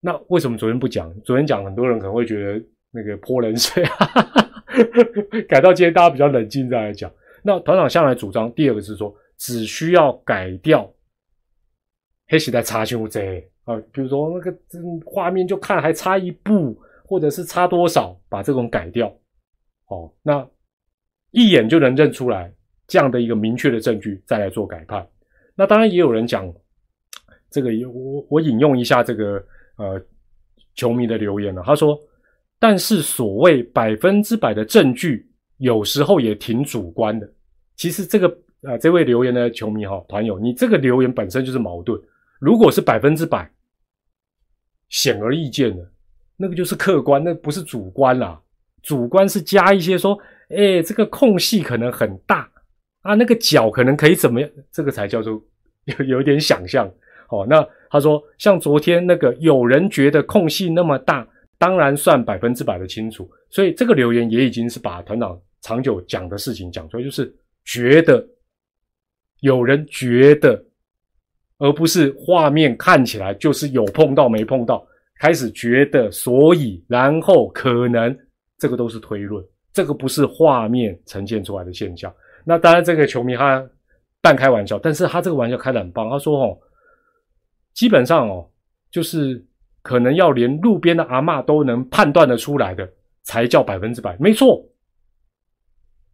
[0.00, 1.12] 那为什么昨天不讲？
[1.22, 3.84] 昨天讲，很多人可能会觉得那个泼冷水。
[5.48, 7.12] 改到今天，大家比较冷静再来讲。
[7.42, 10.88] 那团长向来主张第二个是说，只需要改掉
[12.32, 14.58] 黑时代差修这啊，比如说那个
[15.04, 19.06] 画面就看还差一步，或者是差多少，把这种改掉。
[19.86, 20.44] 哦，那。
[21.34, 22.52] 一眼就能认出来
[22.86, 25.08] 这样的一个明确的证据，再来做改判。
[25.54, 26.46] 那当然也有人讲，
[27.50, 29.42] 这个我我引用一下这个
[29.78, 29.98] 呃
[30.74, 31.62] 球迷的留言了。
[31.64, 31.98] 他说
[32.60, 37.26] ：“但是所谓百分之百的证据，有时候也挺主观的。
[37.76, 38.28] 其实这个
[38.60, 41.98] 啊，这位留言的球迷哈团友，你这个留言本身就是矛盾。
[42.42, 43.48] 如果是百分之百
[44.88, 45.92] 显而易见的，
[46.36, 48.42] 那个就是客观，那不是主观啦。
[48.82, 50.18] 主观是加一些说。”
[50.54, 52.46] 哎，这个空隙可能很大
[53.00, 54.50] 啊，那个角可能可以怎么样？
[54.70, 55.42] 这个才叫做
[55.98, 56.86] 有有点想象
[57.30, 57.46] 哦。
[57.48, 61.26] 那他说，像昨天那个，有人觉得空隙那么大，
[61.56, 63.30] 当然算百分之百的清楚。
[63.48, 68.22] 所以这个留言也已经是把团长长久讲的事情讲出来，就是觉得
[69.40, 70.62] 有人觉得，
[71.62, 74.84] 而不是画面看起来就是有碰到没碰到，
[75.20, 78.18] 开始觉得，所以然后可能
[78.58, 79.44] 这个都是推论。
[79.72, 82.12] 这个不是画面呈现出来的现象。
[82.44, 83.64] 那当然，这个球迷他
[84.20, 86.10] 半开玩笑，但是他这个玩笑开的很棒。
[86.10, 86.58] 他说：“哦，
[87.72, 88.50] 基本上哦，
[88.90, 89.40] 就是
[89.82, 92.86] 可能要连路边的阿嬷都能判断得出来的，
[93.22, 94.16] 才叫百分之百。
[94.18, 94.62] 没错，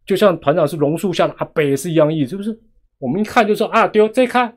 [0.05, 2.57] 就像团长是榕树下的阿伯也是一样意思，是不是？
[2.99, 4.55] 我们一看就说啊，丢这看，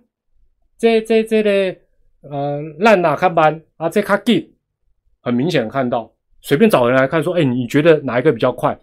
[0.83, 1.77] 这这这个
[2.29, 4.53] 呃烂哪看班啊，这卡给
[5.21, 8.77] 很明显看到，随便找人来看说，哎，你觉得哪一个比较快？”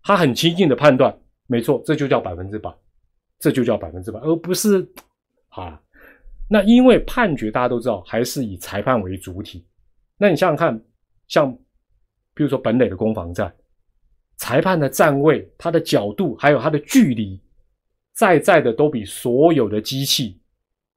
[0.00, 1.12] 他很轻易的判断，
[1.48, 2.72] 没错，这就叫百分之百，
[3.40, 4.88] 这就叫百分之百，而不是
[5.48, 5.82] 啊。
[6.48, 9.66] 那因为判决大家都知道，还是以裁判为主体。
[10.16, 10.80] 那你想想看，
[11.26, 11.52] 像
[12.32, 13.52] 比如说本垒的攻防战，
[14.36, 17.40] 裁判的站位、他的角度，还有他的距离，
[18.14, 20.39] 在在的都比所有的机器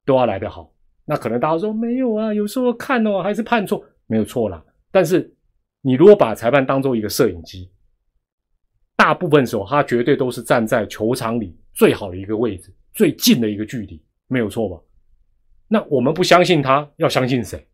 [0.04, 0.72] 都要来得好。
[1.04, 4.64] 那可能大家说没有啊，有时候看哦还是判错，没有错啦。
[4.90, 5.32] 但是
[5.80, 7.70] 你如果把裁判当做一个摄影机。
[8.96, 14.80] 大部分时候，他绝对都是站在球场里最好的一个位置，最近的一个距离，没有错吧？
[15.66, 17.66] 那我们不相信他，要相信谁？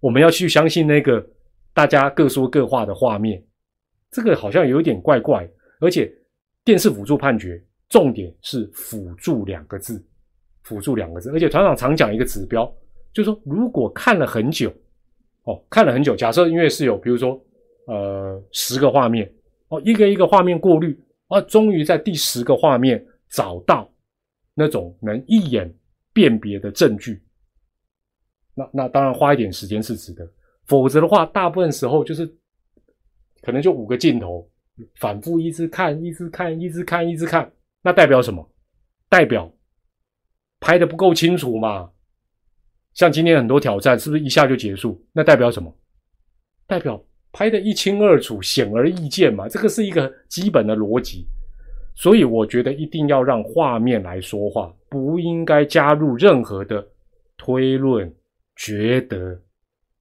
[0.00, 1.26] 我们要去相信那个
[1.72, 3.42] 大家各说各话的画面，
[4.10, 5.48] 这个好像有点怪怪。
[5.80, 6.12] 而且
[6.62, 10.06] 电视辅助判决，重点是“辅助”两个字
[10.64, 11.30] ，“辅助”两个字。
[11.30, 12.66] 而且团长常讲一个指标，
[13.12, 14.70] 就是说，如果看了很久，
[15.44, 17.40] 哦，看了很久，假设因为是有，比如说，
[17.86, 19.32] 呃，十个画面。
[19.68, 20.94] 哦，一个一个画面过滤，
[21.28, 23.90] 啊，终于在第十个画面找到
[24.52, 25.74] 那种能一眼
[26.12, 27.22] 辨别的证据。
[28.54, 30.30] 那那当然花一点时间是值得，
[30.66, 32.26] 否则的话，大部分时候就是
[33.40, 34.46] 可能就五个镜头，
[34.96, 37.50] 反复一直看，一直看，一直看，一直看。
[37.82, 38.46] 那代表什么？
[39.08, 39.50] 代表
[40.64, 41.90] 拍的不够清楚嘛？
[42.94, 44.98] 像今天很多挑战，是不是一下就结束？
[45.12, 45.70] 那代表什么？
[46.66, 46.98] 代表。
[47.36, 51.26] 拍的一清二楚，显而易见嘛，这个是一个基本的逻辑，
[51.96, 56.86] 所以我觉得一定要让画面来说话，不应该加入任何的
[57.36, 58.08] 推论、
[58.54, 59.36] 觉得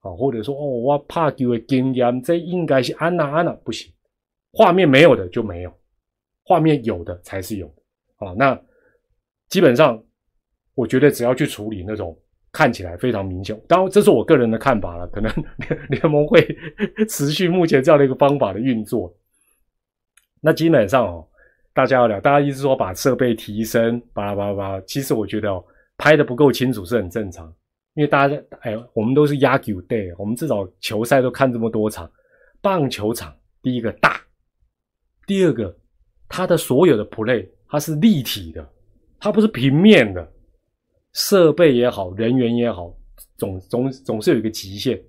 [0.02, 3.92] 啊，或者说哦，我怕丢的经验，这应该是安娜安娜不行，
[4.52, 5.74] 画面没有的就没有，
[6.44, 8.36] 画面有的才是有的啊。
[8.38, 8.62] 那
[9.50, 10.00] 基本上，
[10.76, 12.18] 我觉得只要去处理那种
[12.52, 15.32] 看起来非常明显，当然这是我个人的看法了，可能
[15.90, 16.46] 联 盟会
[17.10, 19.14] 持续目前这样的一个方法的运作。
[20.42, 21.28] 那基本上哦，
[21.74, 25.64] 大家要聊，大家一直说把设备提升，巴拉巴拉巴拉，其实我觉得哦，
[25.98, 27.52] 拍的不够清楚是很正常。
[27.96, 32.10] 因为大家哎，我们都是压球队，我们至少球赛都看这么多场。
[32.62, 34.20] 棒球场第一个大，
[35.28, 35.76] 第二个
[36.28, 38.68] 它的所有的 play 它是立体的，
[39.20, 40.30] 它不是平面的。
[41.14, 42.94] 设备也好，人员也好，
[43.38, 45.02] 总总总是有一个极限，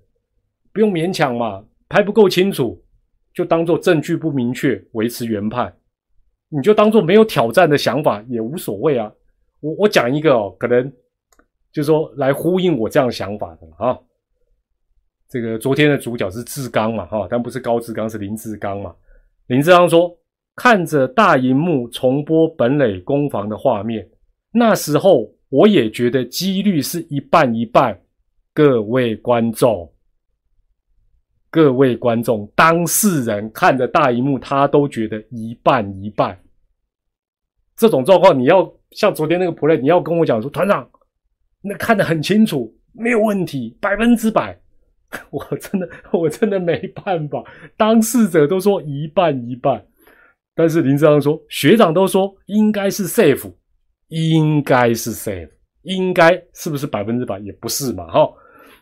[0.72, 1.64] 不用勉强嘛。
[1.88, 2.82] 拍不够清楚，
[3.34, 5.74] 就当做证据不明确，维持原判。
[6.48, 9.12] 你就当做没有挑战的想法也无所谓啊。
[9.60, 10.92] 我我讲一个哦，可能。
[11.72, 13.98] 就是说，来呼应我这样想法的啊。
[15.28, 18.94] 这个昨天的主角是志刚嘛，哈，但不是高志刚，是林志刚嘛。
[19.48, 20.16] 林志刚说，
[20.54, 24.08] 看着大荧幕重播本垒攻防的画面，
[24.52, 27.96] 那时候我也觉得几率是一半一半。
[28.52, 29.92] 各位观众，
[31.48, 36.36] 各位观众，当事人看着大荧幕，他都觉得一半一半。
[37.76, 40.88] 这种状况，你要像昨天那个 play，你要跟我讲说，团长。
[41.62, 44.58] 那看得很清楚，没有问题，百分之百。
[45.30, 47.44] 我真的， 我真的没办法。
[47.76, 49.86] 当事者都说一半一半，
[50.54, 53.52] 但是林志扬说，学长都说应该是 safe，
[54.08, 55.50] 应该是 safe，
[55.82, 58.06] 应该是不是百分之百也不是嘛？
[58.10, 58.32] 哈。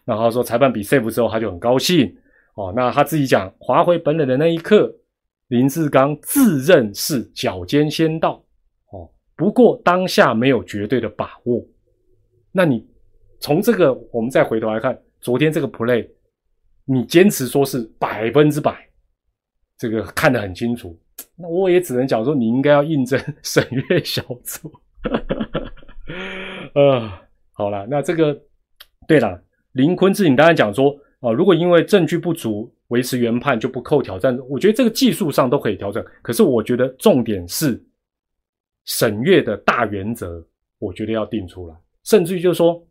[0.05, 2.13] 然后说裁判比 safe 之后，他就很高兴
[2.55, 2.73] 哦。
[2.75, 4.93] 那他自己讲，划回本垒的那一刻，
[5.47, 8.45] 林志刚自认是脚尖先到
[8.91, 11.65] 哦，不过当下没有绝对的把握。
[12.51, 12.85] 那你
[13.39, 16.07] 从这个，我们再回头来看昨天这个 play，
[16.85, 18.77] 你坚持说是百分之百，
[19.79, 20.99] 这个看得很清楚。
[21.37, 24.69] 那我也只能讲说，你应该要应征 审阅小组。
[26.75, 27.11] 呃，
[27.53, 28.39] 好了，那这个
[29.07, 29.43] 对了，
[29.73, 36.05] 林坤志，你刚才讲说啊，如果因为证据不足维持原判就不扣挑战，我觉得这个技术上都可以调整。
[36.23, 37.83] 可是我觉得重点是
[38.85, 40.45] 审阅的大原则，
[40.79, 41.75] 我觉得要定出来。
[42.05, 42.85] 甚至于就是说，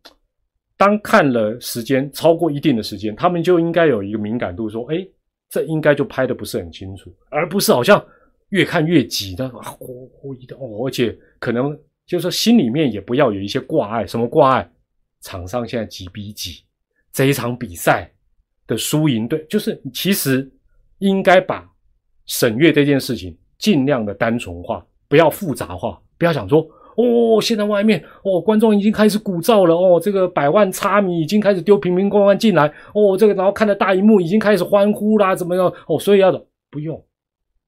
[0.78, 5.06] 当看了时间超过一定的时间，他们就应该有一个敏感度，说：“哎，
[5.50, 8.04] 这应该就拍的不是很清楚，而不是好像
[8.50, 11.78] 越看越急的，呼呼的哦。”而且可能
[12.12, 14.70] 就是说心里面也不要有一些挂碍，什么挂碍？
[15.22, 16.62] 场上现在几比几？
[17.14, 18.12] 这一场比赛
[18.68, 20.52] 的输赢对，就是其实
[20.98, 21.66] 应该把
[22.26, 26.68] 审阅这件事情尽量的单纯化，不要复杂化，不要想说。
[26.98, 35.98] 哦，现在外面哦，观众已经开始鼓噪了哦，这个百万差米已经开始丢瓶瓶罐罐进来哦，这个然后看着大荧幕已经开始欢呼啦，怎么样哦？
[35.98, 37.02] 所以要的不用，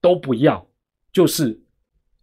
[0.01, 0.67] 都不要，
[1.13, 1.57] 就是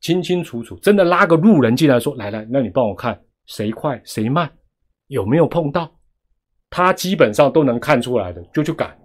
[0.01, 4.51] 清清楚楚，真的拉个路人进来说，来来，那你帮我看谁快谁慢，
[5.09, 5.91] 有没有碰到？
[6.71, 8.97] 他基本上都能看出来的，就去改。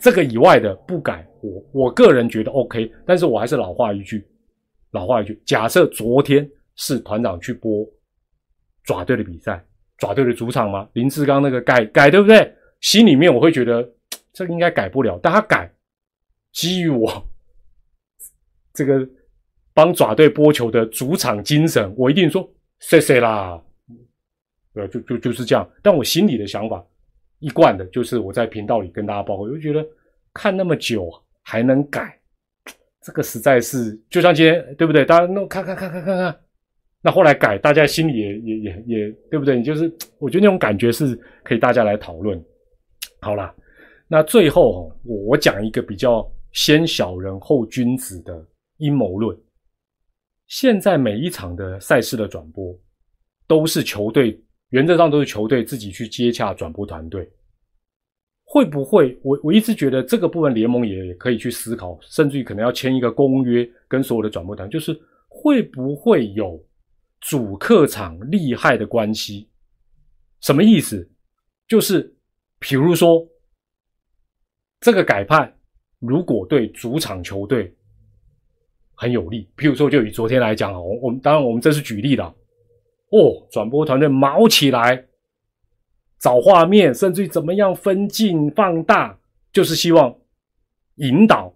[0.00, 4.26] 这个以外的不改，我我个人觉得 OK，但是我还是老话一句，
[4.90, 6.48] 老话一句，假设昨天。
[6.76, 7.86] 是团长去播
[8.82, 9.64] 爪队的比赛，
[9.96, 10.88] 爪队的主场吗？
[10.94, 12.52] 林志刚那个改改对不对？
[12.80, 13.88] 心里面我会觉得
[14.32, 15.72] 这应该改不了，但他改，
[16.50, 17.28] 基于我
[18.74, 19.08] 这个
[19.74, 22.48] 帮爪队播球的主场精神，我一定说
[22.78, 23.60] 谢谢啦。
[24.74, 25.68] 呃，就就就是这样。
[25.82, 26.84] 但我心里的想法
[27.40, 29.84] 一贯的就是我在频道里跟大家报告，我就觉得
[30.32, 31.10] 看那么久
[31.42, 32.18] 还能改，
[33.02, 35.04] 这个实在是就像今天对不对？
[35.04, 36.36] 大家那看看看看看看。
[37.02, 39.56] 那后来改，大家心里也也也也对不对？
[39.56, 42.42] 你就是我觉得那种感觉是可以大家来讨论。
[43.20, 43.54] 好了，
[44.08, 48.44] 那最后我我讲一个比较先小人后君子的
[48.78, 49.36] 阴谋论。
[50.54, 52.72] 现在每一场的赛事的转播
[53.48, 57.28] 都是球队，原则上都是球队自己去接洽转播团队。
[58.44, 59.18] 会不会？
[59.24, 64.96] 我我一直觉得这个部分联盟也可以去思考，甚至于可能要签一个公约，跟所有的转播团，就是
[65.26, 66.64] 会不会有？
[67.18, 69.50] 主客场利害的关系，
[70.40, 71.10] 什么意思？
[71.66, 72.14] 就是，
[72.60, 73.26] 比如说，
[74.78, 75.52] 这个改判
[75.98, 77.74] 如果对主场球队
[78.94, 85.04] 很有利，譬如说，就以昨天来讲啊，我我们当然我们这是举例的哦，转播团队毛起来
[86.20, 89.18] 找画面，甚至于怎么样分镜放大，
[89.52, 90.14] 就是希望
[90.96, 91.54] 引导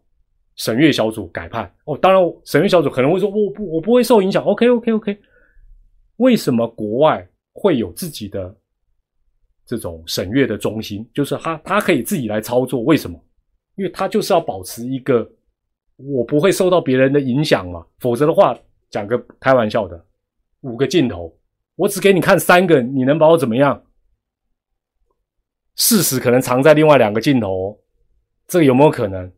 [0.56, 1.96] 审阅小组改判哦。
[1.98, 4.44] 当然，审阅小组可能会说，我不我不会受影响。
[4.44, 5.18] OK OK OK。
[6.16, 8.54] 为什么国外会有自己的
[9.64, 11.08] 这种审阅的中心？
[11.14, 12.82] 就是他他可以自己来操作。
[12.82, 13.16] 为什么？
[13.76, 15.24] 因为他就是要保持一个
[15.98, 20.02] 我不会受到别人的影响嘛，否则的话，讲个开玩笑的，
[20.60, 21.36] 五个镜头，
[21.74, 23.84] 我只给你看三个，你能把我怎么样？
[25.74, 27.78] 事实可能藏在另外两个镜头，
[28.46, 29.30] 这个有没有可能？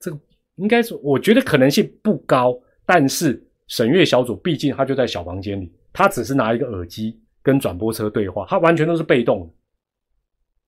[0.00, 0.18] 这个
[0.54, 9.54] 应该是我觉得可能性不高，但是审阅小组毕竟他就在小房间里，他只是拿一个耳机跟转播车对话，他完全都是被动的。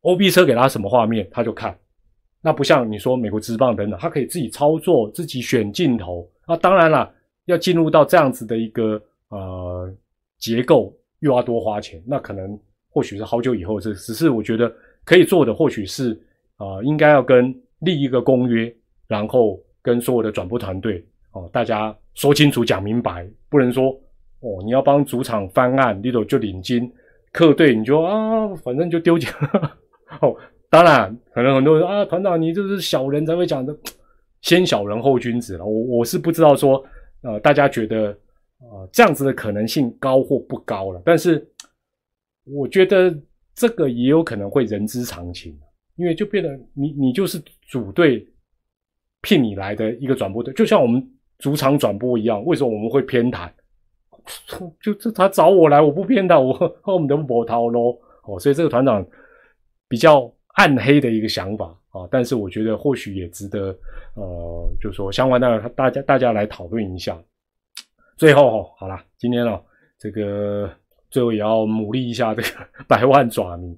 [0.02, 1.78] O B 车给他什么画面他就看，
[2.42, 6.28] 那不像你说美国直棒等等，他可以自己操作、自己选镜头。
[6.46, 7.12] 那当然了，
[7.46, 9.92] 要进入到这样子的一个呃
[10.38, 14.72] 结构，又要多花钱，那可能或许是好久以后这只是我觉得。
[15.02, 16.12] 可以做的或许是
[16.56, 18.72] 啊，应该要跟立一个公约，
[19.08, 23.90] 然后跟所有的转播团队哦，大家说清楚、讲明白，不能说
[24.40, 26.88] 哦，你要帮主场翻案，你都就领金，
[27.32, 29.32] 客队你就啊，反正就丢钱
[30.20, 30.36] 哦。
[30.70, 33.76] 当然，可能很多人啊，团长你就是小人才会讲的，
[34.40, 35.64] 先小人后君子了。
[35.64, 36.82] 我我是不知道说
[37.22, 38.10] 呃，大家觉得
[38.58, 41.46] 啊这样子的可能性高或不高了，但是
[42.46, 43.14] 我觉得。
[43.52, 45.54] 这个也有可能会人之常情，
[45.96, 48.26] 因为就变得你你就是组队
[49.20, 51.06] 聘你来的一个转播队，就像我们
[51.38, 52.42] 主场转播一样。
[52.46, 53.50] 为什么我们会偏袒？
[54.80, 56.54] 就就他找我来，我不偏袒，我
[56.94, 58.00] 我们的波涛咯。
[58.24, 59.04] 哦，所以这个团长
[59.86, 63.76] 比较暗黑的一个想法啊，但是我觉得或许也值得
[64.14, 67.18] 呃，就说相关的大家大家来讨论一下。
[68.16, 69.60] 最后哦，好了，今天哦，
[69.98, 70.70] 这个。
[71.12, 72.48] 最后也要努力一下这个
[72.86, 73.76] 百万爪迷，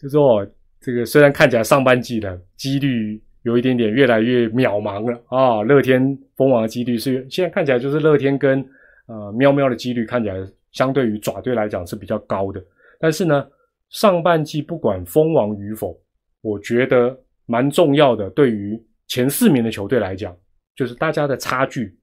[0.00, 0.48] 就说哦
[0.80, 8.66] 这个虽然看起来上半季的几率有一点点越来越渺茫了啊，乐天封王的几率是现在看起来就是乐天跟
[9.04, 10.36] 呃喵喵的几率看起来
[10.72, 12.64] 相对于爪队来讲是比较高的，
[12.98, 13.46] 但是呢
[13.90, 15.98] 上半季不管封王与否，
[16.40, 20.36] 我觉得蛮重要的，对于前四名的球队来讲，
[20.74, 21.96] 就是大家的差距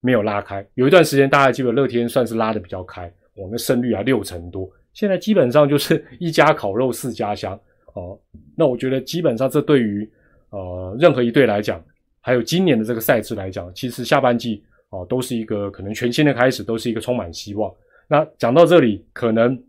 [0.00, 3.12] 没有拉开，有一段时间大家基本乐天算是拉的比较开。
[3.36, 7.58] 我们胜率啊六成多，现在基本上就是一家烤肉四家香
[7.94, 8.16] 哦。
[8.56, 10.08] 那我觉得基本上这对于
[10.50, 11.84] 呃任何一队来讲，
[12.20, 17.74] 还有今年的这个赛制来讲，其实下半季哦都是一个可能全新的开始，都是一个充满希望。
[18.06, 19.60] 那讲到这里，可能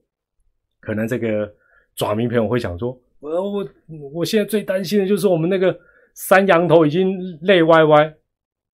[0.86, 1.52] 可能这个
[1.96, 3.68] 爪迷朋友会想说，我我
[4.14, 5.78] 我现在最担心的就是我们那个
[6.14, 8.08] 三羊头已经累歪歪，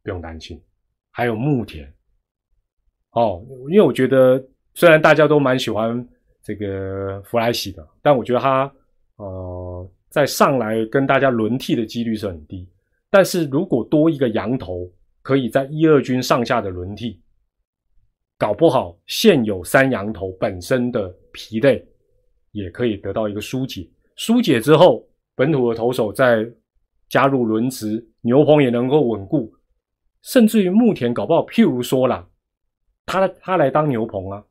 [0.03, 0.61] 不用担心，
[1.09, 1.91] 还有牧田
[3.11, 4.43] 哦，因为我觉得。
[4.73, 6.07] 虽然大家都蛮喜欢
[6.41, 8.73] 这个弗莱喜的，但我觉得他
[9.17, 12.65] 呃在上来跟大家轮替的几率是很低。
[13.09, 14.89] 但是如果多一个羊头，
[15.21, 17.19] 可以在一二军上下的轮替，
[18.37, 21.85] 搞不好现有三羊头本身的疲累
[22.51, 23.89] 也可以得到一个疏解。
[24.15, 26.45] 疏解之后，本土的投手再
[27.09, 29.53] 加入轮值，牛棚也能够稳固，
[30.21, 32.27] 甚至于目前搞不好，譬如说啦，
[33.05, 34.43] 他他来当牛棚啊。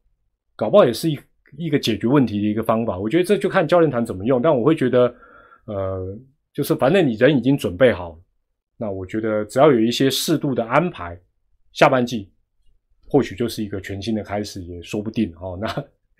[0.56, 1.18] 搞不好也是一
[1.56, 4.42] 一个解决问题的一个方法，我觉得这就看教练团怎么用。
[4.42, 5.14] 但我会觉得，
[5.64, 6.18] 呃，
[6.52, 8.20] 就是反正你人已经准备好，
[8.76, 11.18] 那我觉得只要有一些适度的安排，
[11.72, 12.30] 下半季
[13.08, 15.58] 或许就是一个全新的开始，也说不定哦。
[15.58, 15.66] 那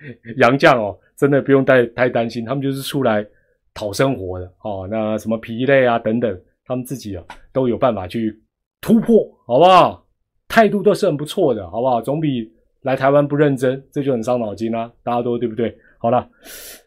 [0.38, 3.26] 杨将哦，真的不用太太担心，他们就是出来
[3.74, 4.88] 讨生活的哦。
[4.90, 8.40] 那什么疲累啊等等，他们自己啊都有办法去
[8.80, 10.06] 突破，好不好？
[10.48, 12.00] 态度都是很不错的，好不好？
[12.00, 12.52] 总比。
[12.82, 14.90] 来台湾不认真，这就很伤脑筋啊！
[15.02, 15.76] 大家都对不对？
[15.98, 16.26] 好了，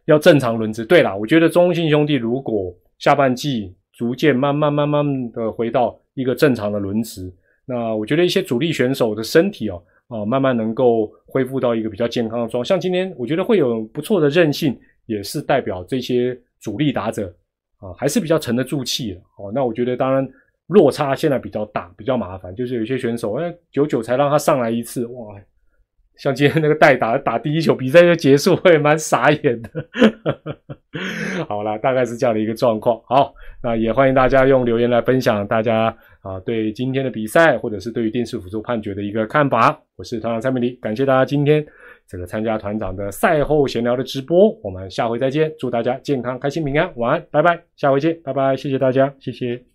[0.05, 0.83] 要正常轮值。
[0.83, 7.31] 对了，我觉得中信兄弟如果下半季逐渐慢慢慢慢的回到一个正常的轮值，
[7.63, 9.79] 那我觉得一些主力选手的身体哦，
[10.13, 12.63] 哦，慢慢能够恢复到一个比较健康的状。
[12.63, 17.35] 像今天，我觉得会有不错的韧性，也是代表这些主力打者
[17.77, 19.19] 啊，还是比较沉得住气的。
[19.39, 20.29] 哦，那我觉得当然
[20.67, 25.35] 落差现在比较大，比较麻烦，就是有些选手哎，久久才让他上来一次，哇！
[26.17, 29.69] 像今天那个代打打第一球，比赛就结束， 会蛮傻眼的。
[31.47, 33.01] 好了，大概是这样的一个状况。
[33.05, 33.33] 好，
[33.63, 39.81] 那也欢迎大家用留言来分享大家啊对今天的比赛，或者是对于电视辅助判决的一个看法。
[39.95, 41.65] 我是团长蔡明礼，感谢大家今天
[42.07, 44.49] 这个参加团长的赛后闲聊的直播。
[44.61, 49.72] 我们下回再见，祝大家健康、开心、平安，晚安，拜拜，下回见，拜拜，谢谢大家，谢谢。